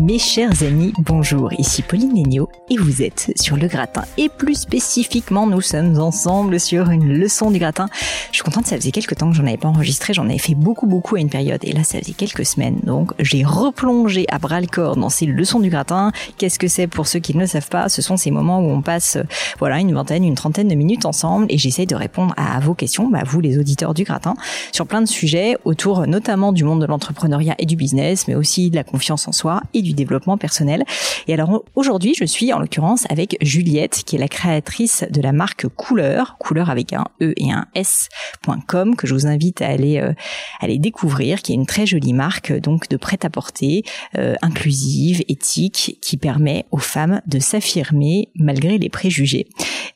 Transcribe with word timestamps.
Mes 0.00 0.18
chers 0.18 0.62
amis, 0.62 0.94
bonjour, 0.98 1.52
ici 1.58 1.82
Pauline 1.82 2.14
Léniaud 2.14 2.48
et 2.70 2.78
vous 2.78 3.02
êtes 3.02 3.32
sur 3.38 3.58
le 3.58 3.68
gratin. 3.68 4.02
Et 4.16 4.30
plus 4.30 4.54
spécifiquement, 4.54 5.46
nous 5.46 5.60
sommes 5.60 6.00
ensemble 6.00 6.58
sur 6.58 6.88
une 6.88 7.06
leçon 7.06 7.50
du 7.50 7.58
gratin. 7.58 7.86
Je 8.30 8.36
suis 8.36 8.42
contente, 8.42 8.66
ça 8.66 8.76
faisait 8.76 8.92
quelques 8.92 9.16
temps 9.16 9.28
que 9.28 9.36
j'en 9.36 9.46
avais 9.46 9.58
pas 9.58 9.68
enregistré, 9.68 10.14
j'en 10.14 10.24
avais 10.24 10.38
fait 10.38 10.54
beaucoup 10.54 10.86
beaucoup 10.86 11.16
à 11.16 11.20
une 11.20 11.28
période 11.28 11.60
et 11.64 11.72
là 11.72 11.84
ça 11.84 11.98
faisait 11.98 12.14
quelques 12.14 12.46
semaines. 12.46 12.80
Donc 12.82 13.12
j'ai 13.18 13.44
replongé 13.44 14.24
à 14.30 14.38
bras 14.38 14.62
le 14.62 14.68
corps 14.68 14.96
dans 14.96 15.10
ces 15.10 15.26
leçons 15.26 15.60
du 15.60 15.68
gratin. 15.68 16.12
Qu'est-ce 16.38 16.58
que 16.58 16.68
c'est 16.68 16.86
pour 16.86 17.06
ceux 17.06 17.18
qui 17.18 17.36
ne 17.36 17.40
le 17.40 17.46
savent 17.46 17.68
pas? 17.68 17.90
Ce 17.90 18.00
sont 18.00 18.16
ces 18.16 18.30
moments 18.30 18.60
où 18.60 18.70
on 18.70 18.80
passe 18.80 19.18
voilà 19.58 19.80
une 19.80 19.92
vingtaine, 19.92 20.24
une 20.24 20.34
trentaine 20.34 20.68
de 20.68 20.76
minutes 20.76 21.04
ensemble 21.04 21.44
et 21.50 21.58
j'essaye 21.58 21.86
de 21.86 21.94
répondre 21.94 22.32
à 22.38 22.58
vos 22.60 22.72
questions, 22.72 23.10
bah, 23.10 23.20
vous 23.26 23.40
les 23.40 23.58
auditeurs 23.58 23.92
du 23.92 24.04
gratin, 24.04 24.34
sur 24.72 24.86
plein 24.86 25.02
de 25.02 25.08
sujets 25.08 25.58
autour 25.66 26.06
notamment 26.06 26.52
du 26.52 26.64
monde 26.64 26.80
de 26.80 26.86
l'entrepreneuriat 26.86 27.54
et 27.58 27.66
du 27.66 27.76
business, 27.76 28.28
mais 28.28 28.34
aussi 28.34 28.70
de 28.70 28.76
la 28.76 28.84
confiance 28.84 29.28
en 29.28 29.32
soi 29.32 29.60
et 29.74 29.82
du 29.82 29.89
développement 29.94 30.38
personnel. 30.38 30.84
Et 31.26 31.34
alors 31.34 31.64
aujourd'hui, 31.74 32.14
je 32.18 32.24
suis 32.24 32.52
en 32.52 32.58
l'occurrence 32.58 33.04
avec 33.10 33.36
Juliette, 33.40 34.02
qui 34.04 34.16
est 34.16 34.18
la 34.18 34.28
créatrice 34.28 35.04
de 35.10 35.20
la 35.20 35.32
marque 35.32 35.68
Couleur, 35.68 36.36
Couleur 36.38 36.70
avec 36.70 36.92
un 36.92 37.06
E 37.20 37.32
et 37.36 37.52
un 37.52 37.66
S.com, 37.74 38.96
que 38.96 39.06
je 39.06 39.14
vous 39.14 39.26
invite 39.26 39.62
à 39.62 39.68
aller 39.68 39.98
euh, 39.98 40.12
aller 40.60 40.78
découvrir, 40.78 41.42
qui 41.42 41.52
est 41.52 41.54
une 41.54 41.66
très 41.66 41.86
jolie 41.86 42.12
marque 42.12 42.52
donc 42.52 42.88
de 42.88 42.96
prêt-à-porter, 42.96 43.84
euh, 44.16 44.34
inclusive, 44.42 45.22
éthique, 45.28 45.98
qui 46.00 46.16
permet 46.16 46.66
aux 46.70 46.78
femmes 46.78 47.20
de 47.26 47.38
s'affirmer 47.38 48.28
malgré 48.34 48.78
les 48.78 48.88
préjugés. 48.88 49.46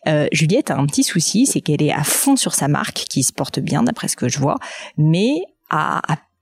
Euh, 0.09 0.27
Juliette 0.33 0.71
a 0.71 0.77
un 0.77 0.87
petit 0.87 1.05
souci, 1.05 1.47
c'est 1.47 1.61
qu'elle 1.61 1.83
est 1.83 1.93
à 1.93 2.05
fond 2.05 2.37
sur 2.37 2.55
sa 2.55 2.69
marque, 2.69 3.05
qui 3.09 3.23
se 3.23 3.33
porte 3.33 3.61
bien 3.61 3.83
d'après 3.83 4.09
ce 4.09 4.17
que 4.17 4.29
je 4.29 4.39
vois, 4.39 4.57
mais 4.97 5.43
a 5.71 6.01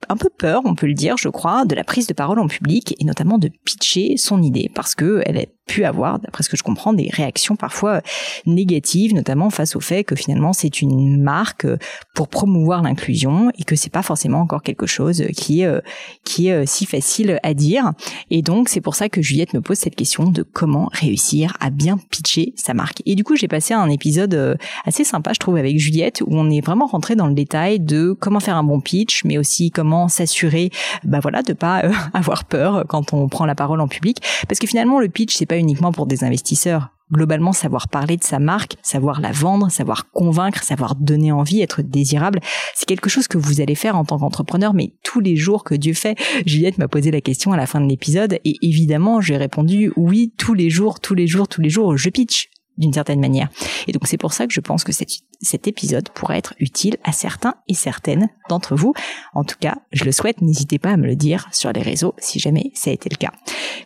un 0.09 0.17
peu 0.17 0.29
peur, 0.31 0.63
on 0.65 0.75
peut 0.75 0.87
le 0.87 0.95
dire, 0.95 1.17
je 1.17 1.29
crois, 1.29 1.65
de 1.65 1.75
la 1.75 1.85
prise 1.85 2.07
de 2.07 2.15
parole 2.15 2.39
en 2.39 2.47
public 2.47 2.95
et 2.99 3.05
notamment 3.05 3.39
de 3.39 3.51
pitcher 3.65 4.17
son 4.17 4.43
idée 4.43 4.71
parce 4.75 4.95
que 4.95 5.23
elle 5.27 5.37
est 5.37 5.53
pu 5.67 5.85
avoir, 5.85 6.19
d'après 6.19 6.43
ce 6.43 6.49
que 6.49 6.57
je 6.57 6.63
comprends, 6.63 6.93
des 6.93 7.09
réactions 7.11 7.57
parfois 7.57 8.03
négatives, 8.47 9.15
notamment 9.15 9.49
face 9.49 9.77
au 9.77 9.81
fait 9.81 10.05
que 10.05 10.17
finalement 10.17 10.53
c'est 10.53 10.83
une 10.83 11.23
marque 11.23 11.67
pour 12.15 12.29
promouvoir 12.29 12.83
l'inclusion 12.83 13.51
et 13.59 13.65
que 13.65 13.77
c'est 13.77 13.93
pas 13.93 14.03
forcément 14.03 14.41
encore 14.41 14.63
quelque 14.63 14.87
chose 14.87 15.25
qui 15.37 15.63
est 15.63 15.67
euh, 15.67 15.81
qui 16.25 16.49
est 16.49 16.53
euh, 16.53 16.65
si 16.67 16.85
facile 16.85 17.39
à 17.43 17.55
dire. 17.55 17.93
Et 18.31 18.43
donc 18.43 18.69
c'est 18.69 18.81
pour 18.81 18.95
ça 18.97 19.09
que 19.09 19.23
Juliette 19.23 19.55
me 19.55 19.61
pose 19.61 19.79
cette 19.79 19.95
question 19.95 20.25
de 20.25 20.43
comment 20.43 20.91
réussir 20.93 21.57
à 21.61 21.71
bien 21.71 21.97
pitcher 22.11 22.53
sa 22.57 22.75
marque. 22.75 23.03
Et 23.07 23.15
du 23.15 23.25
coup 23.25 23.37
j'ai 23.37 23.49
passé 23.49 23.73
un 23.73 23.89
épisode 23.89 24.35
euh, 24.35 24.57
assez 24.85 25.05
sympa, 25.05 25.33
je 25.33 25.39
trouve, 25.39 25.57
avec 25.57 25.79
Juliette 25.79 26.23
où 26.27 26.37
on 26.37 26.51
est 26.51 26.61
vraiment 26.61 26.87
rentré 26.87 27.15
dans 27.15 27.29
le 27.29 27.35
détail 27.35 27.79
de 27.79 28.13
comment 28.13 28.41
faire 28.41 28.57
un 28.57 28.65
bon 28.65 28.81
pitch, 28.81 29.25
mais 29.25 29.39
aussi 29.39 29.71
comment 29.71 29.92
s'assurer, 30.09 30.71
bah 31.05 31.21
voilà, 31.21 31.43
de 31.43 31.53
pas 31.53 31.83
avoir 32.15 32.45
peur 32.45 32.85
quand 32.89 33.13
on 33.13 33.29
prend 33.29 33.47
la 33.47 33.55
parole 33.55 33.81
en 33.81 33.89
public, 33.89 34.19
parce 34.49 34.59
que 34.59 34.67
finalement 34.67 35.01
le 35.01 35.09
pitch 35.09 35.37
c'est 35.37 35.47
pas 35.47 35.59
uniquement 35.59 35.93
pour 35.93 36.07
des 36.07 36.25
investisseurs. 36.25 36.91
Globalement, 37.13 37.53
savoir 37.53 37.89
parler 37.89 38.17
de 38.17 38.25
sa 38.25 38.39
marque, 38.39 38.77
savoir 38.83 39.21
la 39.21 39.33
vendre, 39.33 39.71
savoir 39.71 40.11
convaincre, 40.13 40.63
savoir 40.63 40.95
donner 40.95 41.31
envie, 41.31 41.61
être 41.61 41.83
désirable, 41.83 42.41
c'est 42.75 42.87
quelque 42.87 43.11
chose 43.11 43.29
que 43.29 43.37
vous 43.37 43.61
allez 43.61 43.75
faire 43.75 43.97
en 43.99 44.05
tant 44.07 44.19
qu'entrepreneur, 44.19 44.73
mais 44.73 44.95
tous 45.05 45.21
les 45.21 45.37
jours 45.37 45.63
que 45.63 45.75
Dieu 45.75 45.93
fait. 45.93 46.17
Juliette 46.47 46.79
m'a 46.79 46.89
posé 46.89 47.11
la 47.11 47.21
question 47.21 47.53
à 47.53 47.59
la 47.59 47.67
fin 47.67 47.83
de 47.83 47.87
l'épisode 47.87 48.39
et 48.47 48.57
évidemment, 48.63 49.21
j'ai 49.21 49.37
répondu 49.37 49.93
oui, 49.97 50.33
tous 50.39 50.55
les 50.55 50.71
jours, 50.71 51.01
tous 51.01 51.15
les 51.15 51.27
jours, 51.27 51.49
tous 51.49 51.61
les 51.61 51.69
jours, 51.69 51.99
je 51.99 52.09
pitch 52.09 52.49
d'une 52.79 52.93
certaine 52.93 53.21
manière. 53.21 53.49
Et 53.87 53.93
donc 53.93 54.07
c'est 54.07 54.17
pour 54.17 54.33
ça 54.33 54.47
que 54.47 54.53
je 54.53 54.61
pense 54.61 54.85
que 54.85 54.93
cet, 54.93 55.67
épisode 55.67 56.09
pourrait 56.11 56.39
être 56.39 56.55
utile 56.59 56.97
à 57.05 57.13
certains 57.13 57.55
et 57.69 57.75
certaines 57.75 58.29
d'entre 58.49 58.75
vous. 58.75 58.95
En 59.35 59.45
tout 59.45 59.57
cas, 59.61 59.77
je 59.93 60.05
le 60.05 60.13
souhaite, 60.13 60.41
n'hésitez 60.41 60.79
pas 60.79 60.91
à 60.91 60.97
me 60.97 61.07
le 61.07 61.17
dire 61.17 61.49
sur 61.53 61.73
les 61.73 61.83
réseaux 61.83 62.15
si 62.19 62.39
jamais 62.39 62.71
ça 62.75 62.91
a 62.91 62.95
été 62.95 63.09
le 63.11 63.17
cas. 63.17 63.33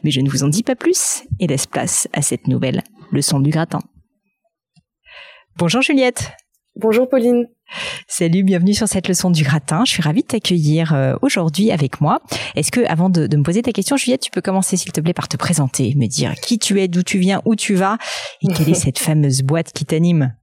Mais 0.04 0.10
je 0.10 0.20
ne 0.20 0.30
vous 0.30 0.44
en 0.44 0.48
dis 0.48 0.62
pas 0.62 0.76
plus 0.76 1.24
et 1.41 1.47
laisse 1.47 1.66
place 1.66 2.08
à 2.12 2.22
cette 2.22 2.48
nouvelle 2.48 2.82
leçon 3.12 3.41
du 3.41 3.50
gratin. 3.50 3.80
Bonjour 5.56 5.82
Juliette. 5.82 6.32
Bonjour 6.76 7.08
Pauline. 7.08 7.47
Salut, 8.09 8.44
bienvenue 8.44 8.72
sur 8.72 8.88
cette 8.88 9.09
leçon 9.09 9.31
du 9.31 9.43
gratin. 9.43 9.84
Je 9.84 9.93
suis 9.93 10.03
ravie 10.03 10.22
de 10.22 10.28
t'accueillir 10.28 10.94
euh, 10.94 11.15
aujourd'hui 11.22 11.71
avec 11.71 12.00
moi. 12.00 12.21
Est-ce 12.54 12.71
que, 12.71 12.81
avant 12.87 13.10
de, 13.10 13.37
me 13.37 13.43
poser 13.43 13.62
ta 13.62 13.72
question, 13.72 13.97
Juliette, 13.97 14.22
tu 14.22 14.31
peux 14.31 14.41
commencer 14.41 14.77
s'il 14.77 14.93
te 14.93 15.00
plaît 15.00 15.12
par 15.12 15.28
te 15.28 15.37
présenter, 15.37 15.94
me 15.97 16.06
dire 16.06 16.34
qui 16.34 16.59
tu 16.59 16.81
es, 16.81 16.88
d'où 16.88 17.03
tu 17.03 17.19
viens, 17.19 17.43
où 17.44 17.56
tu 17.56 17.75
vas, 17.75 17.99
et 18.43 18.53
quelle 18.53 18.71
est 18.71 18.75
cette 18.84 18.99
fameuse 18.99 19.43
boîte 19.43 19.72
qui 19.72 19.84
t'anime? 19.84 20.34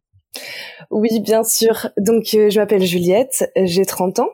Oui, 0.91 1.19
bien 1.21 1.43
sûr. 1.43 1.89
Donc, 1.97 2.25
euh, 2.33 2.49
je 2.49 2.59
m'appelle 2.59 2.83
Juliette, 2.83 3.51
j'ai 3.55 3.85
30 3.85 4.19
ans. 4.19 4.29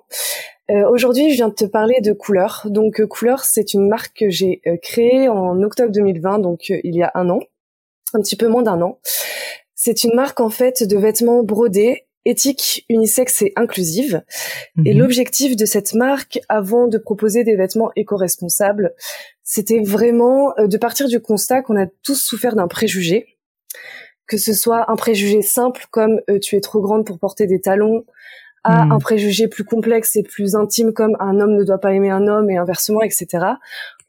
Euh, 0.71 0.89
aujourd'hui, 0.89 1.31
je 1.31 1.35
viens 1.35 1.49
de 1.49 1.53
te 1.53 1.65
parler 1.65 2.01
de 2.01 2.13
Couleur. 2.13 2.67
Donc, 2.69 3.01
Couleur, 3.05 3.43
c'est 3.43 3.73
une 3.73 3.87
marque 3.87 4.17
que 4.17 4.29
j'ai 4.29 4.61
créée 4.81 5.29
en 5.29 5.61
octobre 5.61 5.91
2020, 5.91 6.39
donc 6.39 6.69
il 6.69 6.95
y 6.95 7.03
a 7.03 7.11
un 7.15 7.29
an, 7.29 7.39
un 8.13 8.21
petit 8.21 8.35
peu 8.35 8.47
moins 8.47 8.63
d'un 8.63 8.81
an. 8.81 8.99
C'est 9.75 10.03
une 10.03 10.13
marque 10.13 10.41
en 10.41 10.49
fait 10.49 10.83
de 10.83 10.97
vêtements 10.97 11.41
brodés 11.41 12.08
éthique, 12.29 12.85
unisexe 12.89 13.41
et 13.41 13.53
inclusive. 13.55 14.23
Et 14.85 14.93
mhm. 14.93 14.99
l'objectif 14.99 15.55
de 15.55 15.65
cette 15.65 15.93
marque, 15.93 16.39
avant 16.47 16.87
de 16.87 16.97
proposer 16.97 17.43
des 17.43 17.55
vêtements 17.55 17.91
éco-responsables, 17.95 18.93
c'était 19.43 19.81
vraiment 19.81 20.53
euh, 20.57 20.67
de 20.67 20.77
partir 20.77 21.07
du 21.07 21.19
constat 21.19 21.61
qu'on 21.61 21.81
a 21.81 21.87
tous 22.03 22.21
souffert 22.21 22.55
d'un 22.55 22.67
préjugé, 22.67 23.37
que 24.27 24.37
ce 24.37 24.53
soit 24.53 24.91
un 24.91 24.95
préjugé 24.95 25.41
simple 25.41 25.85
comme 25.91 26.21
euh, 26.29 26.39
tu 26.39 26.55
es 26.55 26.61
trop 26.61 26.81
grande 26.81 27.05
pour 27.05 27.19
porter 27.19 27.47
des 27.47 27.59
talons, 27.59 28.05
à 28.63 28.85
mhm. 28.85 28.91
un 28.91 28.99
préjugé 28.99 29.47
plus 29.47 29.63
complexe 29.63 30.15
et 30.15 30.23
plus 30.23 30.55
intime 30.55 30.93
comme 30.93 31.15
un 31.19 31.39
homme 31.39 31.55
ne 31.55 31.63
doit 31.63 31.79
pas 31.79 31.93
aimer 31.93 32.09
un 32.09 32.27
homme 32.27 32.49
et 32.49 32.57
inversement, 32.57 33.01
etc. 33.01 33.27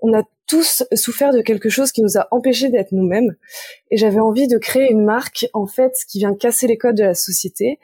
On 0.00 0.12
a 0.18 0.22
tous 0.46 0.82
souffert 0.94 1.32
de 1.32 1.40
quelque 1.42 1.68
chose 1.68 1.92
qui 1.92 2.02
nous 2.02 2.18
a 2.18 2.26
empêchés 2.32 2.70
d'être 2.70 2.90
nous-mêmes. 2.90 3.36
Et 3.90 3.96
j'avais 3.96 4.18
envie 4.18 4.48
de 4.48 4.58
créer 4.58 4.90
une 4.90 5.04
marque, 5.04 5.46
en 5.52 5.66
fait, 5.66 5.92
qui 6.08 6.18
vient 6.18 6.34
casser 6.34 6.66
les 6.66 6.76
codes 6.76 6.96
de 6.96 7.04
la 7.04 7.14
société 7.14 7.78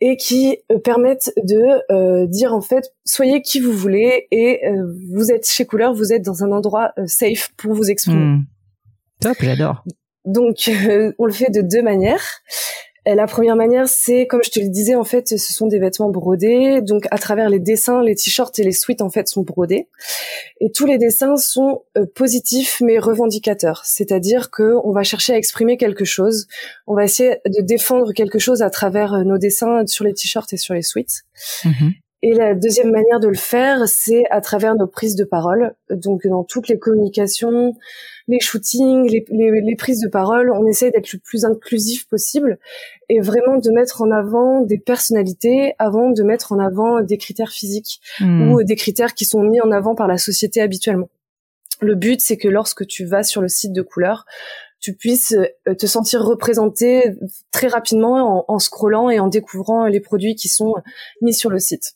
et 0.00 0.16
qui 0.16 0.58
euh, 0.70 0.78
permettent 0.78 1.32
de 1.36 1.62
euh, 1.92 2.26
dire 2.26 2.54
en 2.54 2.60
fait 2.60 2.94
soyez 3.04 3.42
qui 3.42 3.60
vous 3.60 3.72
voulez 3.72 4.26
et 4.30 4.66
euh, 4.66 4.92
vous 5.12 5.30
êtes 5.30 5.46
chez 5.46 5.66
Couleur, 5.66 5.92
vous 5.92 6.12
êtes 6.12 6.22
dans 6.22 6.42
un 6.42 6.52
endroit 6.52 6.92
safe 7.06 7.50
pour 7.56 7.74
vous 7.74 7.90
exprimer. 7.90 8.18
Hmm. 8.18 8.44
Top, 9.20 9.36
j'adore. 9.40 9.84
Donc 10.24 10.70
on 11.18 11.24
le 11.26 11.32
fait 11.32 11.50
de 11.50 11.60
deux 11.60 11.82
manières. 11.82 12.24
La 13.14 13.26
première 13.26 13.56
manière, 13.56 13.88
c'est 13.88 14.26
comme 14.26 14.40
je 14.44 14.50
te 14.50 14.60
le 14.60 14.68
disais, 14.68 14.94
en 14.94 15.04
fait, 15.04 15.28
ce 15.28 15.52
sont 15.52 15.66
des 15.66 15.78
vêtements 15.78 16.10
brodés. 16.10 16.80
Donc, 16.82 17.06
à 17.10 17.18
travers 17.18 17.48
les 17.48 17.58
dessins, 17.58 18.02
les 18.02 18.14
t-shirts 18.14 18.58
et 18.58 18.62
les 18.62 18.72
suites, 18.72 19.02
en 19.02 19.10
fait, 19.10 19.28
sont 19.28 19.42
brodés. 19.42 19.88
Et 20.60 20.70
tous 20.70 20.86
les 20.86 20.98
dessins 20.98 21.36
sont 21.36 21.84
euh, 21.96 22.06
positifs 22.14 22.80
mais 22.80 22.98
revendicateurs. 22.98 23.82
C'est-à-dire 23.84 24.50
que 24.50 24.74
on 24.84 24.92
va 24.92 25.02
chercher 25.02 25.32
à 25.32 25.36
exprimer 25.36 25.76
quelque 25.76 26.04
chose. 26.04 26.46
On 26.86 26.94
va 26.94 27.04
essayer 27.04 27.36
de 27.46 27.62
défendre 27.62 28.12
quelque 28.12 28.38
chose 28.38 28.62
à 28.62 28.70
travers 28.70 29.14
euh, 29.14 29.24
nos 29.24 29.38
dessins 29.38 29.86
sur 29.86 30.04
les 30.04 30.14
t-shirts 30.14 30.52
et 30.52 30.56
sur 30.56 30.74
les 30.74 30.82
suites. 30.82 31.22
Mm-hmm. 31.64 31.92
Et 32.22 32.34
la 32.34 32.54
deuxième 32.54 32.90
manière 32.90 33.18
de 33.18 33.28
le 33.28 33.36
faire, 33.36 33.88
c'est 33.88 34.24
à 34.30 34.42
travers 34.42 34.74
nos 34.74 34.86
prises 34.86 35.16
de 35.16 35.24
parole. 35.24 35.74
Donc 35.88 36.26
dans 36.26 36.44
toutes 36.44 36.68
les 36.68 36.78
communications, 36.78 37.74
les 38.28 38.40
shootings, 38.40 39.10
les, 39.10 39.24
les, 39.62 39.76
prises 39.76 40.00
de 40.00 40.08
parole, 40.08 40.50
on 40.52 40.66
essaie 40.66 40.90
d'être 40.90 41.12
le 41.14 41.18
plus 41.18 41.46
inclusif 41.46 42.06
possible 42.08 42.58
et 43.08 43.20
vraiment 43.20 43.56
de 43.56 43.70
mettre 43.70 44.02
en 44.02 44.10
avant 44.10 44.60
des 44.60 44.78
personnalités 44.78 45.74
avant 45.78 46.10
de 46.10 46.22
mettre 46.22 46.52
en 46.52 46.58
avant 46.58 47.00
des 47.00 47.16
critères 47.16 47.50
physiques 47.50 48.00
hmm. 48.20 48.52
ou 48.52 48.62
des 48.64 48.76
critères 48.76 49.14
qui 49.14 49.24
sont 49.24 49.42
mis 49.42 49.60
en 49.62 49.72
avant 49.72 49.94
par 49.94 50.06
la 50.06 50.18
société 50.18 50.60
habituellement. 50.60 51.08
Le 51.80 51.94
but, 51.94 52.20
c'est 52.20 52.36
que 52.36 52.48
lorsque 52.48 52.86
tu 52.86 53.06
vas 53.06 53.22
sur 53.22 53.40
le 53.40 53.48
site 53.48 53.72
de 53.72 53.80
couleur, 53.80 54.26
tu 54.78 54.94
puisses 54.94 55.32
euh, 55.66 55.74
te 55.74 55.86
sentir 55.86 56.22
représenté 56.22 57.14
très 57.50 57.68
rapidement 57.68 58.44
en, 58.46 58.54
en 58.54 58.58
scrollant 58.58 59.08
et 59.08 59.18
en 59.18 59.28
découvrant 59.28 59.86
les 59.86 60.00
produits 60.00 60.34
qui 60.34 60.48
sont 60.48 60.74
mis 61.22 61.32
sur 61.32 61.48
le 61.48 61.58
site. 61.58 61.94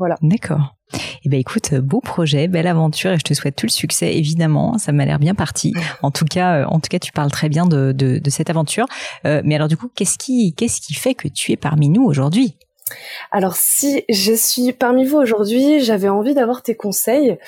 Voilà. 0.00 0.16
D'accord. 0.22 0.76
Eh 1.24 1.28
ben 1.28 1.38
écoute, 1.38 1.74
beau 1.74 2.00
projet, 2.00 2.48
belle 2.48 2.66
aventure 2.66 3.12
et 3.12 3.18
je 3.18 3.22
te 3.22 3.34
souhaite 3.34 3.54
tout 3.54 3.66
le 3.66 3.70
succès 3.70 4.16
évidemment. 4.16 4.78
Ça 4.78 4.92
m'a 4.92 5.04
l'air 5.04 5.18
bien 5.18 5.34
parti. 5.34 5.74
En 6.02 6.10
tout 6.10 6.24
cas, 6.24 6.62
euh, 6.62 6.64
en 6.64 6.80
tout 6.80 6.88
cas, 6.90 6.98
tu 6.98 7.12
parles 7.12 7.30
très 7.30 7.50
bien 7.50 7.66
de, 7.66 7.92
de, 7.92 8.18
de 8.18 8.30
cette 8.30 8.48
aventure. 8.48 8.86
Euh, 9.26 9.42
mais 9.44 9.56
alors 9.56 9.68
du 9.68 9.76
coup, 9.76 9.90
qu'est-ce 9.94 10.16
qui 10.16 10.54
qu'est-ce 10.54 10.80
qui 10.80 10.94
fait 10.94 11.14
que 11.14 11.28
tu 11.28 11.52
es 11.52 11.56
parmi 11.56 11.90
nous 11.90 12.02
aujourd'hui? 12.02 12.56
Alors 13.30 13.56
si 13.56 14.02
je 14.08 14.32
suis 14.32 14.72
parmi 14.72 15.04
vous 15.04 15.18
aujourd'hui, 15.18 15.80
j'avais 15.80 16.08
envie 16.08 16.32
d'avoir 16.32 16.62
tes 16.62 16.74
conseils. 16.74 17.38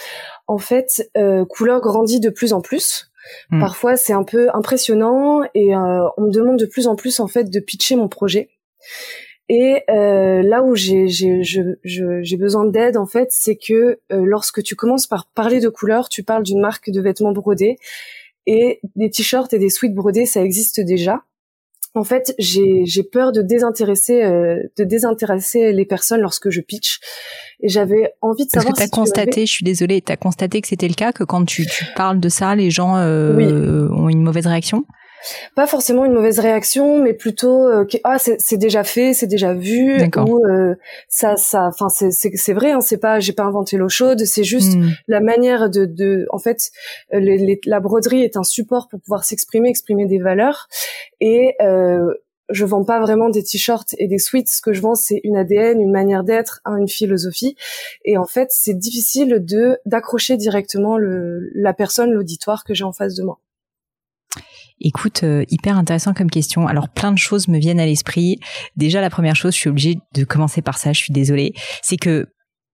En 0.47 0.59
fait, 0.59 1.11
euh, 1.17 1.47
Couleur 1.47 1.81
grandit 1.81 2.21
de 2.21 2.29
plus 2.29 2.53
en 2.53 2.61
plus. 2.61 3.11
Hmm. 3.51 3.61
Parfois, 3.61 3.97
c'est 3.97 4.13
un 4.13 4.25
peu 4.25 4.51
impressionnant 4.53 5.41
et 5.55 5.75
euh, 5.75 6.07
on 6.19 6.25
me 6.25 6.31
demande 6.31 6.59
de 6.59 6.67
plus 6.67 6.87
en 6.87 6.97
plus 6.97 7.19
en 7.19 7.29
fait 7.29 7.45
de 7.45 7.61
pitcher 7.61 7.97
mon 7.97 8.09
projet. 8.09 8.51
Et 9.55 9.83
euh, 9.91 10.41
là 10.43 10.63
où 10.63 10.75
j'ai 10.75 11.09
j'ai 11.09 12.37
besoin 12.39 12.65
d'aide 12.65 12.97
en 12.97 13.05
fait, 13.05 13.29
c'est 13.33 13.57
que 13.57 13.73
euh, 14.11 14.25
lorsque 14.25 14.63
tu 14.63 14.77
commences 14.77 15.07
par 15.07 15.27
parler 15.27 15.61
de 15.61 15.69
couleurs, 15.69 16.09
tu 16.09 16.23
parles 16.23 16.43
d'une 16.43 16.59
marque 16.59 16.89
de 16.89 16.99
vêtements 17.03 17.33
brodés 17.33 17.77
et 18.47 18.81
des 18.97 19.11
t-shirts 19.11 19.53
et 19.53 19.59
des 19.59 19.69
sweats 19.69 19.93
brodés, 19.93 20.25
ça 20.25 20.43
existe 20.43 20.81
déjà. 20.81 21.25
En 21.95 22.03
fait, 22.03 22.35
j'ai 22.39 23.03
peur 23.03 23.33
de 23.33 23.43
désintéresser 23.43 24.23
euh, 24.25 24.63
de 24.79 24.85
désintéresser 24.85 25.75
les 25.75 25.85
personnes 25.85 26.23
lorsque 26.23 26.49
je 26.49 26.63
pitch. 26.63 27.01
Et 27.61 27.69
j'avais 27.69 28.15
envie 28.23 28.47
de 28.47 28.51
Parce 28.51 28.65
savoir. 28.65 28.75
Parce 28.75 28.87
que 28.87 28.91
tu 28.91 28.99
as 28.99 29.03
constaté, 29.03 29.45
je 29.45 29.53
suis 29.53 29.65
désolée, 29.65 30.01
tu 30.01 30.11
as 30.11 30.17
constaté 30.17 30.63
que 30.63 30.69
c'était 30.69 30.89
le 30.89 30.95
cas, 30.95 31.13
que 31.13 31.25
quand 31.25 31.45
tu, 31.45 31.67
tu 31.67 31.85
parles 31.95 32.21
de 32.21 32.31
ça, 32.31 32.55
les 32.55 32.71
gens 32.71 32.95
ont 32.95 34.09
une 34.09 34.23
mauvaise 34.23 34.47
réaction? 34.47 34.87
Pas 35.55 35.67
forcément 35.67 36.05
une 36.05 36.13
mauvaise 36.13 36.39
réaction, 36.39 36.99
mais 36.99 37.15
plutôt 37.15 37.67
euh, 37.69 37.85
ah 38.05 38.19
c'est 38.19 38.57
déjà 38.57 38.85
fait, 38.85 39.15
c'est 39.15 39.27
déjà 39.27 39.55
vu 39.55 39.99
ou 40.17 40.45
euh, 40.45 40.75
ça 41.09 41.37
ça 41.37 41.67
enfin 41.67 41.89
c'est 41.89 42.11
c'est 42.11 42.53
vrai 42.53 42.73
hein, 42.73 42.81
c'est 42.81 42.99
pas 42.99 43.21
j'ai 43.21 43.33
pas 43.33 43.45
inventé 43.45 43.77
l'eau 43.77 43.89
chaude, 43.89 44.25
c'est 44.25 44.45
juste 44.45 44.77
hmm. 44.77 44.91
la 45.09 45.21
manière 45.21 45.71
de 45.71 45.85
de 45.85 46.27
en 46.31 46.39
fait 46.39 46.71
les, 47.13 47.61
la 47.67 47.81
broderie 47.81 48.23
est 48.23 48.37
un 48.37 48.45
support 48.45 48.89
pour 48.89 49.01
pouvoir 49.01 49.25
s'exprimer, 49.25 49.69
exprimer 49.69 50.07
des 50.07 50.19
valeurs 50.19 50.69
et 51.21 51.55
euh, 51.61 52.13
je 52.51 52.65
vends 52.65 52.85
pas 52.85 53.01
vraiment 53.01 53.31
des 53.31 53.43
t-shirts 53.43 53.95
et 53.99 54.09
des 54.09 54.19
sweats. 54.19 54.47
Ce 54.47 54.61
que 54.61 54.73
je 54.73 54.81
vends, 54.81 54.95
c'est 54.95 55.21
une 55.25 55.37
ADN, 55.37 55.81
une 55.81 55.93
manière 55.93 56.25
d'être, 56.25 56.61
une 56.67 56.89
philosophie. 56.89 57.57
Et 58.05 58.19
en 58.19 58.27
fait, 58.27 58.49
c'est 58.51 58.75
difficile 58.75 59.45
de 59.45 59.79
d'accrocher 59.87 60.37
directement 60.37 60.99
le, 60.99 61.51
la 61.55 61.73
personne, 61.73 62.13
l'auditoire 62.13 62.65
que 62.65 62.75
j'ai 62.75 62.85
en 62.85 62.93
face 62.93 63.15
de 63.15 63.23
moi. 63.23 63.39
Écoute, 64.85 65.23
euh, 65.23 65.45
hyper 65.49 65.77
intéressant 65.79 66.13
comme 66.13 66.29
question. 66.29 66.67
Alors 66.67 66.89
plein 66.89 67.13
de 67.13 67.19
choses 67.19 67.49
me 67.49 67.59
viennent 67.59 67.81
à 67.81 67.87
l'esprit. 67.87 68.39
Déjà 68.77 69.01
la 69.01 69.11
première 69.11 69.37
chose, 69.37 69.55
je 69.55 69.59
suis 69.61 69.71
obligée 69.71 69.99
de 70.15 70.25
commencer 70.25 70.61
par 70.61 70.77
ça, 70.77 70.93
je 70.93 70.99
suis 70.99 71.13
désolée, 71.13 71.55
c'est 71.83 71.97
que 71.97 72.27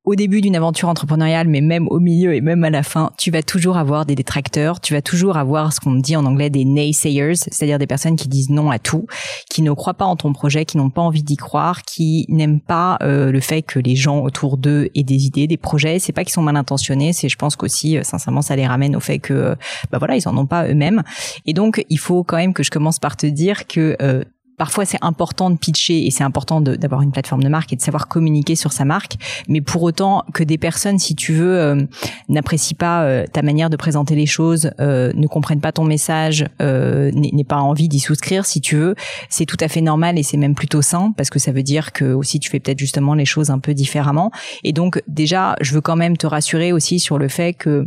au 0.09 0.15
début 0.15 0.41
d'une 0.41 0.57
aventure 0.57 0.89
entrepreneuriale, 0.89 1.49
mais 1.49 1.61
même 1.61 1.87
au 1.89 2.01
milieu 2.01 2.35
et 2.35 2.41
même 2.41 2.65
à 2.65 2.71
la 2.71 2.83
fin, 2.83 3.11
tu 3.19 3.31
vas 3.31 3.43
toujours 3.43 3.77
avoir 3.77 4.07
des 4.07 4.15
détracteurs, 4.15 4.81
tu 4.81 4.95
vas 4.95 5.03
toujours 5.03 5.37
avoir 5.37 5.71
ce 5.75 5.81
qu'on 5.81 5.97
dit 5.97 6.17
en 6.17 6.25
anglais 6.25 6.49
des 6.49 6.65
naysayers, 6.65 7.35
c'est-à-dire 7.35 7.79
des 7.79 7.87
personnes 7.87 8.17
qui 8.17 8.27
disent 8.27 8.49
non 8.49 8.71
à 8.71 8.79
tout, 8.79 9.07
qui 9.51 9.61
ne 9.61 9.71
croient 9.71 9.93
pas 9.93 10.07
en 10.07 10.17
ton 10.17 10.33
projet, 10.33 10.65
qui 10.65 10.79
n'ont 10.79 10.89
pas 10.89 11.03
envie 11.03 11.23
d'y 11.23 11.37
croire, 11.37 11.83
qui 11.83 12.25
n'aiment 12.31 12.61
pas 12.61 12.97
euh, 13.03 13.31
le 13.31 13.41
fait 13.41 13.61
que 13.61 13.79
les 13.79 13.97
gens 13.97 14.21
autour 14.21 14.57
d'eux 14.57 14.89
aient 14.95 15.03
des 15.03 15.27
idées, 15.27 15.47
des 15.47 15.59
projets. 15.59 15.99
C'est 15.99 16.13
pas 16.13 16.25
qu'ils 16.25 16.33
sont 16.33 16.41
mal 16.41 16.57
intentionnés, 16.57 17.13
c'est 17.13 17.29
je 17.29 17.37
pense 17.37 17.55
qu'aussi 17.55 17.99
euh, 17.99 18.03
sincèrement 18.03 18.41
ça 18.41 18.57
les 18.57 18.67
ramène 18.67 18.97
au 18.97 19.01
fait 19.01 19.19
que 19.19 19.35
euh, 19.35 19.55
bah 19.93 19.99
voilà 19.99 20.17
ils 20.17 20.27
en 20.27 20.35
ont 20.39 20.47
pas 20.47 20.67
eux-mêmes. 20.69 21.03
Et 21.45 21.53
donc 21.53 21.85
il 21.91 21.99
faut 21.99 22.25
quand 22.25 22.39
même 22.39 22.55
que 22.55 22.63
je 22.63 22.71
commence 22.71 22.99
par 22.99 23.19
te 23.19 23.27
dire 23.27 23.67
que 23.67 24.25
parfois 24.59 24.85
c'est 24.85 24.99
important 25.01 25.51
de 25.51 25.57
pitcher 25.57 26.07
et 26.07 26.11
c'est 26.11 26.25
important 26.25 26.61
d'avoir 26.61 27.03
une 27.03 27.13
plateforme 27.13 27.43
de 27.43 27.49
marque 27.49 27.73
et 27.73 27.77
de 27.77 27.81
savoir 27.81 28.09
communiquer 28.09 28.57
sur 28.57 28.73
sa 28.73 28.85
marque, 28.85 29.15
mais 29.49 29.61
pour 29.61 29.83
autant 29.83 30.25
que 30.35 30.43
des 30.43 30.59
personnes, 30.59 30.99
si 30.99 31.15
tu 31.15 31.33
veux, 31.33 31.59
euh, 31.59 31.83
n'apprécient 32.29 32.77
pas 32.77 33.05
euh, 33.05 33.25
ta 33.33 33.43
manière 33.43 33.71
de 33.71 33.77
présenter 33.77 34.15
les 34.15 34.27
choses, 34.27 34.71
euh, 34.81 35.13
ne 35.15 35.27
comprennent 35.27 35.61
pas 35.61 35.73
ton 35.73 35.85
message, 35.85 36.45
n'aient 36.61 37.45
pas 37.45 37.57
envie 37.57 37.89
d'y 37.89 38.01
souscrire, 38.01 38.45
si 38.45 38.61
tu 38.61 38.77
veux, 38.77 38.95
c'est 39.31 39.47
tout 39.47 39.57
à 39.61 39.69
fait 39.69 39.81
normal 39.81 40.19
et 40.19 40.23
c'est 40.23 40.37
même 40.37 40.55
plutôt 40.55 40.83
sain 40.83 41.13
parce 41.17 41.31
que 41.31 41.39
ça 41.39 41.53
veut 41.53 41.63
dire 41.63 41.93
que 41.93 42.13
aussi 42.13 42.41
tu 42.41 42.51
fais 42.51 42.61
peut-être 42.61 42.79
justement 42.79 43.15
les 43.15 43.25
choses 43.25 43.51
un 43.51 43.59
peu 43.59 43.75
différemment. 43.75 44.33
Et 44.65 44.73
donc 44.73 45.03
déjà, 45.07 45.55
je 45.61 45.73
veux 45.73 45.81
quand 45.81 45.97
même 45.97 46.17
te 46.17 46.27
rassurer 46.27 46.73
aussi 46.73 46.99
sur 46.99 47.19
le 47.19 47.29
fait 47.29 47.55
que 47.55 47.87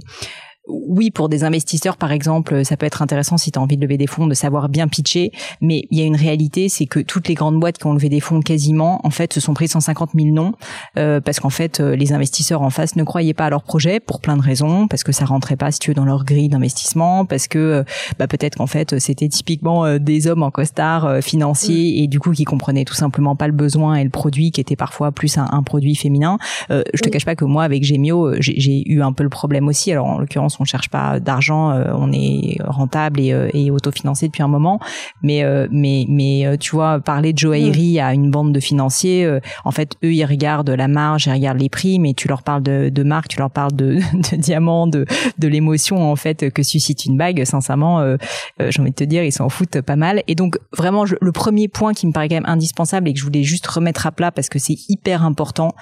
oui, 0.68 1.10
pour 1.10 1.28
des 1.28 1.44
investisseurs, 1.44 1.98
par 1.98 2.12
exemple, 2.12 2.64
ça 2.64 2.78
peut 2.78 2.86
être 2.86 3.02
intéressant 3.02 3.38
si 3.38 3.52
tu 3.52 3.58
as 3.58 3.62
envie 3.62 3.78
de 3.78 3.82
lever 3.82 3.98
des 3.98 4.08
fonds, 4.08 4.28
de 4.28 4.34
savoir 4.36 4.70
bien 4.70 4.88
pitcher. 4.88 5.32
Mais 5.60 5.88
il 5.90 5.98
y 5.98 6.02
a 6.02 6.06
une 6.06 6.16
réalité, 6.16 6.70
c'est 6.70 6.86
que 6.86 7.00
toutes 7.00 7.28
les 7.28 7.34
grandes 7.34 7.60
boîtes 7.60 7.80
qui 7.80 7.88
ont 7.88 7.94
levé 7.94 8.10
des 8.10 8.20
fonds 8.20 8.42
quasiment, 8.42 9.06
en 9.06 9.10
fait, 9.10 9.34
se 9.34 9.40
sont 9.40 9.54
pris 9.54 9.68
150 9.68 10.12
000 10.16 10.28
noms 10.30 10.54
euh, 10.98 11.20
parce 11.20 11.40
qu'en 11.40 11.50
fait, 11.50 11.80
euh, 11.80 11.96
les 11.96 12.14
investisseurs 12.14 12.62
en 12.62 12.70
face 12.70 12.96
ne 12.96 13.04
croyaient 13.04 13.34
pas 13.34 13.46
à 13.46 13.50
leur 13.50 13.64
projet 13.64 14.00
pour 14.00 14.22
plein 14.22 14.38
de 14.38 14.42
raisons, 14.42 14.88
parce 14.88 15.04
que 15.04 15.12
ça 15.12 15.26
rentrait 15.26 15.56
pas, 15.56 15.72
si 15.72 15.80
tu 15.80 15.90
veux, 15.92 15.96
dans 15.96 16.06
leur 16.06 16.26
grille 16.26 16.50
d'investissement, 16.50 17.26
parce 17.26 17.48
que 17.48 17.58
euh, 17.58 17.84
bah, 18.20 18.28
peut-être 18.28 18.58
qu'en 18.58 18.68
fait, 18.68 19.00
c'était 19.00 19.30
typiquement 19.30 19.98
des 19.98 20.28
hommes 20.28 20.44
en 20.44 20.52
costard 20.52 21.22
financiers 21.22 21.94
mm. 21.94 22.04
et 22.04 22.08
du 22.08 22.20
coup 22.20 22.32
qui 22.32 22.44
comprenaient 22.44 22.86
tout 22.86 22.94
simplement 22.94 23.36
pas 23.36 23.48
le 23.48 23.54
besoin 23.54 23.96
et 23.96 24.04
le 24.04 24.10
produit 24.10 24.52
qui 24.52 24.62
était 24.62 24.76
parfois 24.76 25.12
plus 25.12 25.38
un, 25.38 25.64
produit 25.64 25.96
féminin. 25.96 26.38
je 26.70 26.84
te 27.02 27.08
mm. 27.08 27.12
cache 27.12 27.26
pas 27.26 27.36
que 27.36 27.46
moi, 27.46 27.64
avec 27.64 27.84
Gemio, 27.84 28.34
j'ai 28.40 28.84
eu 28.90 29.02
un 29.02 29.14
peu 29.14 29.24
le 29.24 29.30
problème 29.30 29.68
aussi. 29.68 29.92
Alors 29.92 30.06
en 30.06 30.20
l'occurrence, 30.20 30.51
on 30.60 30.66
cherche 30.66 30.90
pas 30.90 31.20
d'argent, 31.20 31.72
euh, 31.72 31.92
on 31.94 32.12
est 32.12 32.58
rentable 32.64 33.20
et, 33.20 33.34
euh, 33.34 33.50
et 33.54 33.72
autofinancé 33.72 34.28
depuis 34.28 34.44
un 34.44 34.48
moment. 34.48 34.80
Mais 35.22 35.44
euh, 35.44 35.68
mais 35.72 36.06
mais 36.10 36.58
tu 36.60 36.72
vois, 36.72 37.00
parler 37.00 37.34
de 37.34 37.40
joaillerie 37.40 38.00
à 38.00 38.14
une 38.14 38.32
bande 38.32 38.54
de 38.54 38.60
financiers, 38.60 39.40
en 39.66 39.72
fait, 39.72 39.96
eux 40.04 40.14
ils 40.14 40.26
regardent 40.26 40.70
la 40.70 40.88
marge, 40.88 41.28
ils 41.28 41.32
regardent 41.32 41.60
les 41.60 41.70
prix, 41.70 42.00
mais 42.00 42.14
tu 42.14 42.28
leur 42.28 42.44
parles 42.44 42.64
de, 42.64 42.90
de 42.90 43.04
marque, 43.04 43.30
tu 43.30 43.40
leur 43.40 43.52
parles 43.52 43.74
de, 43.74 43.96
de 44.32 44.36
diamants, 44.38 44.88
de 44.88 45.06
de 45.38 45.48
l'émotion 45.48 46.12
en 46.12 46.16
fait 46.16 46.52
que 46.52 46.64
suscite 46.64 47.06
une 47.06 47.18
bague. 47.18 47.44
Sincèrement, 47.46 48.16
j'ai 48.60 48.82
envie 48.82 48.92
de 48.92 48.96
te 48.96 49.04
dire, 49.04 49.24
ils 49.24 49.32
s'en 49.32 49.50
foutent 49.50 49.82
pas 49.82 49.96
mal. 49.96 50.24
Et 50.28 50.36
donc 50.36 50.58
vraiment, 50.72 51.06
le 51.20 51.32
premier 51.32 51.68
point 51.68 51.94
qui 51.94 52.08
me 52.08 52.12
paraît 52.12 52.30
quand 52.30 52.36
même 52.36 52.46
indispensable 52.46 53.10
et 53.10 53.14
que 53.14 53.20
je 53.20 53.24
voulais 53.24 53.44
juste 53.44 53.68
remettre 53.68 54.08
à 54.08 54.12
plat 54.12 54.32
parce 54.32 54.50
que 54.50 54.60
c'est 54.60 54.78
hyper 54.90 55.24
important, 55.24 55.74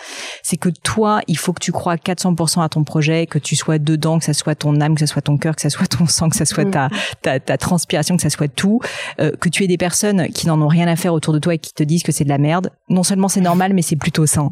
c'est 0.43 0.57
que 0.57 0.69
toi, 0.69 1.21
il 1.27 1.37
faut 1.37 1.53
que 1.53 1.61
tu 1.61 1.71
crois 1.71 1.95
400% 1.95 2.63
à 2.63 2.69
ton 2.69 2.83
projet, 2.83 3.25
que 3.25 3.39
tu 3.39 3.55
sois 3.55 3.79
dedans, 3.79 4.19
que 4.19 4.25
ça 4.25 4.33
soit 4.33 4.55
ton 4.59 4.79
âme, 4.81 4.93
que 4.93 4.99
ce 4.99 5.05
soit 5.05 5.21
ton 5.21 5.37
cœur, 5.37 5.55
que 5.55 5.61
ce 5.61 5.69
soit 5.69 5.87
ton 5.87 6.05
sang, 6.05 6.29
que 6.29 6.35
ce 6.35 6.45
soit 6.45 6.65
ta, 6.65 6.89
ta, 7.21 7.39
ta 7.39 7.57
transpiration, 7.57 8.15
que 8.15 8.21
ce 8.21 8.29
soit 8.29 8.47
tout, 8.47 8.79
euh, 9.19 9.31
que 9.39 9.49
tu 9.49 9.63
aies 9.63 9.67
des 9.67 9.77
personnes 9.77 10.27
qui 10.27 10.47
n'en 10.47 10.61
ont 10.61 10.67
rien 10.67 10.87
à 10.87 10.95
faire 10.95 11.13
autour 11.13 11.33
de 11.33 11.39
toi 11.39 11.55
et 11.55 11.57
qui 11.57 11.73
te 11.73 11.83
disent 11.83 12.03
que 12.03 12.11
c'est 12.11 12.23
de 12.23 12.29
la 12.29 12.37
merde. 12.37 12.71
Non 12.89 13.03
seulement 13.03 13.27
c'est 13.27 13.41
normal, 13.41 13.73
mais 13.73 13.81
c'est 13.81 13.95
plutôt 13.95 14.25
sain. 14.25 14.51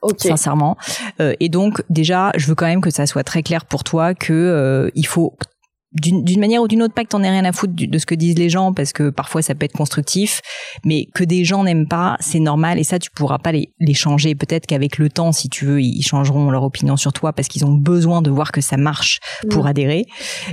Okay. 0.00 0.28
sincèrement. 0.28 0.76
Euh, 1.20 1.34
et 1.40 1.48
donc 1.48 1.82
déjà, 1.90 2.30
je 2.36 2.46
veux 2.46 2.54
quand 2.54 2.66
même 2.66 2.80
que 2.80 2.90
ça 2.90 3.06
soit 3.06 3.24
très 3.24 3.42
clair 3.42 3.64
pour 3.64 3.82
toi 3.82 4.14
que 4.14 4.32
euh, 4.32 4.90
il 4.94 5.06
faut 5.06 5.36
d'une 5.92 6.40
manière 6.40 6.62
ou 6.62 6.68
d'une 6.68 6.82
autre, 6.82 6.92
pas 6.92 7.04
que 7.04 7.08
t'en 7.08 7.22
aies 7.22 7.30
rien 7.30 7.44
à 7.44 7.52
foutre 7.52 7.72
de 7.74 7.98
ce 7.98 8.04
que 8.04 8.14
disent 8.14 8.36
les 8.38 8.50
gens, 8.50 8.72
parce 8.72 8.92
que 8.92 9.08
parfois 9.08 9.40
ça 9.40 9.54
peut 9.54 9.64
être 9.64 9.72
constructif, 9.72 10.42
mais 10.84 11.06
que 11.14 11.24
des 11.24 11.44
gens 11.44 11.64
n'aiment 11.64 11.88
pas, 11.88 12.16
c'est 12.20 12.40
normal, 12.40 12.78
et 12.78 12.84
ça 12.84 12.98
tu 12.98 13.10
pourras 13.10 13.38
pas 13.38 13.52
les, 13.52 13.72
les 13.80 13.94
changer. 13.94 14.34
Peut-être 14.34 14.66
qu'avec 14.66 14.98
le 14.98 15.08
temps, 15.08 15.32
si 15.32 15.48
tu 15.48 15.64
veux, 15.64 15.80
ils 15.80 16.02
changeront 16.02 16.50
leur 16.50 16.62
opinion 16.62 16.96
sur 16.96 17.12
toi 17.12 17.32
parce 17.32 17.48
qu'ils 17.48 17.64
ont 17.64 17.72
besoin 17.72 18.20
de 18.20 18.30
voir 18.30 18.52
que 18.52 18.60
ça 18.60 18.76
marche 18.76 19.20
pour 19.50 19.66
adhérer. 19.66 20.04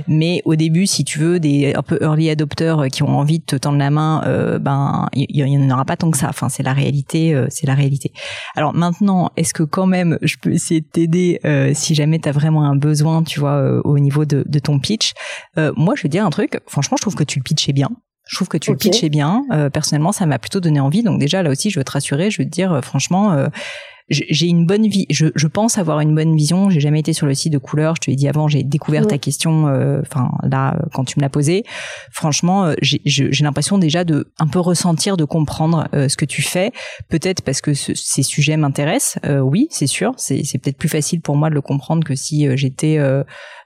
Mais 0.08 0.40
au 0.44 0.56
début, 0.56 0.86
si 0.86 1.04
tu 1.04 1.18
veux, 1.18 1.38
des 1.38 1.74
un 1.74 1.82
peu 1.82 1.98
early 2.00 2.30
adopteurs 2.30 2.80
euh, 2.80 2.88
qui 2.88 3.02
ont 3.02 3.18
envie 3.18 3.38
de 3.38 3.44
te 3.44 3.56
tendre 3.56 3.78
la 3.78 3.90
main, 3.90 4.22
euh, 4.26 4.58
ben 4.58 5.08
il 5.14 5.26
y, 5.36 5.56
en 5.56 5.70
aura 5.70 5.84
pas 5.84 5.96
tant 5.96 6.10
que 6.10 6.18
ça. 6.18 6.28
Enfin, 6.28 6.48
c'est 6.48 6.62
la 6.62 6.72
réalité, 6.72 7.34
euh, 7.34 7.46
c'est 7.50 7.66
la 7.66 7.74
réalité. 7.74 8.12
Alors 8.54 8.74
maintenant, 8.74 9.30
est-ce 9.36 9.52
que 9.52 9.62
quand 9.62 9.86
même 9.86 10.18
je 10.22 10.36
peux 10.40 10.52
essayer 10.52 10.80
de 10.80 10.86
t'aider 10.86 11.40
si 11.74 11.94
jamais 11.94 12.18
tu 12.18 12.28
as 12.28 12.32
vraiment 12.32 12.64
un 12.64 12.76
besoin, 12.76 13.22
tu 13.22 13.40
vois, 13.40 13.80
au 13.84 13.98
niveau 13.98 14.24
de, 14.24 14.44
de 14.46 14.58
ton 14.58 14.78
pitch? 14.78 15.12
Euh, 15.58 15.72
moi, 15.76 15.94
je 15.96 16.02
vais 16.02 16.08
dire 16.08 16.24
un 16.24 16.30
truc. 16.30 16.60
Franchement, 16.66 16.96
je 16.96 17.02
trouve 17.02 17.14
que 17.14 17.24
tu 17.24 17.38
le 17.38 17.42
pitchais 17.42 17.72
bien. 17.72 17.90
Je 18.28 18.36
trouve 18.36 18.48
que 18.48 18.58
tu 18.58 18.72
le 18.72 18.76
pitchais 18.76 19.08
bien. 19.08 19.44
Euh, 19.52 19.70
personnellement, 19.70 20.12
ça 20.12 20.26
m'a 20.26 20.38
plutôt 20.38 20.60
donné 20.60 20.80
envie. 20.80 21.02
Donc 21.02 21.20
déjà, 21.20 21.42
là 21.42 21.50
aussi, 21.50 21.70
je 21.70 21.78
veux 21.78 21.84
te 21.84 21.92
rassurer. 21.92 22.30
Je 22.30 22.42
veux 22.42 22.46
te 22.46 22.50
dire, 22.50 22.72
euh, 22.72 22.80
franchement, 22.80 23.48
j'ai 24.08 24.46
une 24.46 24.66
bonne 24.66 24.86
vie. 24.86 25.06
Je, 25.10 25.26
je, 25.34 25.46
pense 25.48 25.78
avoir 25.78 26.00
une 26.00 26.14
bonne 26.14 26.36
vision. 26.36 26.70
J'ai 26.70 26.78
jamais 26.78 27.00
été 27.00 27.12
sur 27.12 27.26
le 27.26 27.34
site 27.34 27.52
de 27.52 27.58
couleur. 27.58 27.96
Je 27.96 28.02
te 28.02 28.10
l'ai 28.10 28.16
dit 28.16 28.28
avant. 28.28 28.46
J'ai 28.46 28.62
découvert 28.62 29.06
ta 29.06 29.18
question. 29.18 29.66
Euh, 29.66 30.00
enfin 30.02 30.30
là, 30.44 30.78
quand 30.92 31.04
tu 31.04 31.18
me 31.18 31.22
l'as 31.22 31.28
posée, 31.28 31.64
franchement, 32.12 32.66
euh, 32.66 32.74
j'ai 32.80 33.30
l'impression 33.40 33.78
déjà 33.78 34.04
de 34.04 34.32
un 34.38 34.46
peu 34.46 34.60
ressentir, 34.60 35.16
de 35.16 35.24
comprendre 35.24 35.88
euh, 35.92 36.08
ce 36.08 36.16
que 36.16 36.24
tu 36.24 36.42
fais. 36.42 36.70
Peut-être 37.08 37.42
parce 37.42 37.60
que 37.60 37.74
ces 37.74 38.22
sujets 38.22 38.56
m'intéressent. 38.56 39.18
oui, 39.42 39.66
c'est 39.70 39.88
sûr. 39.88 40.12
C'est 40.16 40.58
peut-être 40.58 40.78
plus 40.78 40.88
facile 40.88 41.20
pour 41.20 41.36
moi 41.36 41.50
de 41.50 41.54
le 41.54 41.60
comprendre 41.62 42.04
que 42.04 42.14
si 42.14 42.46
j'étais 42.56 42.98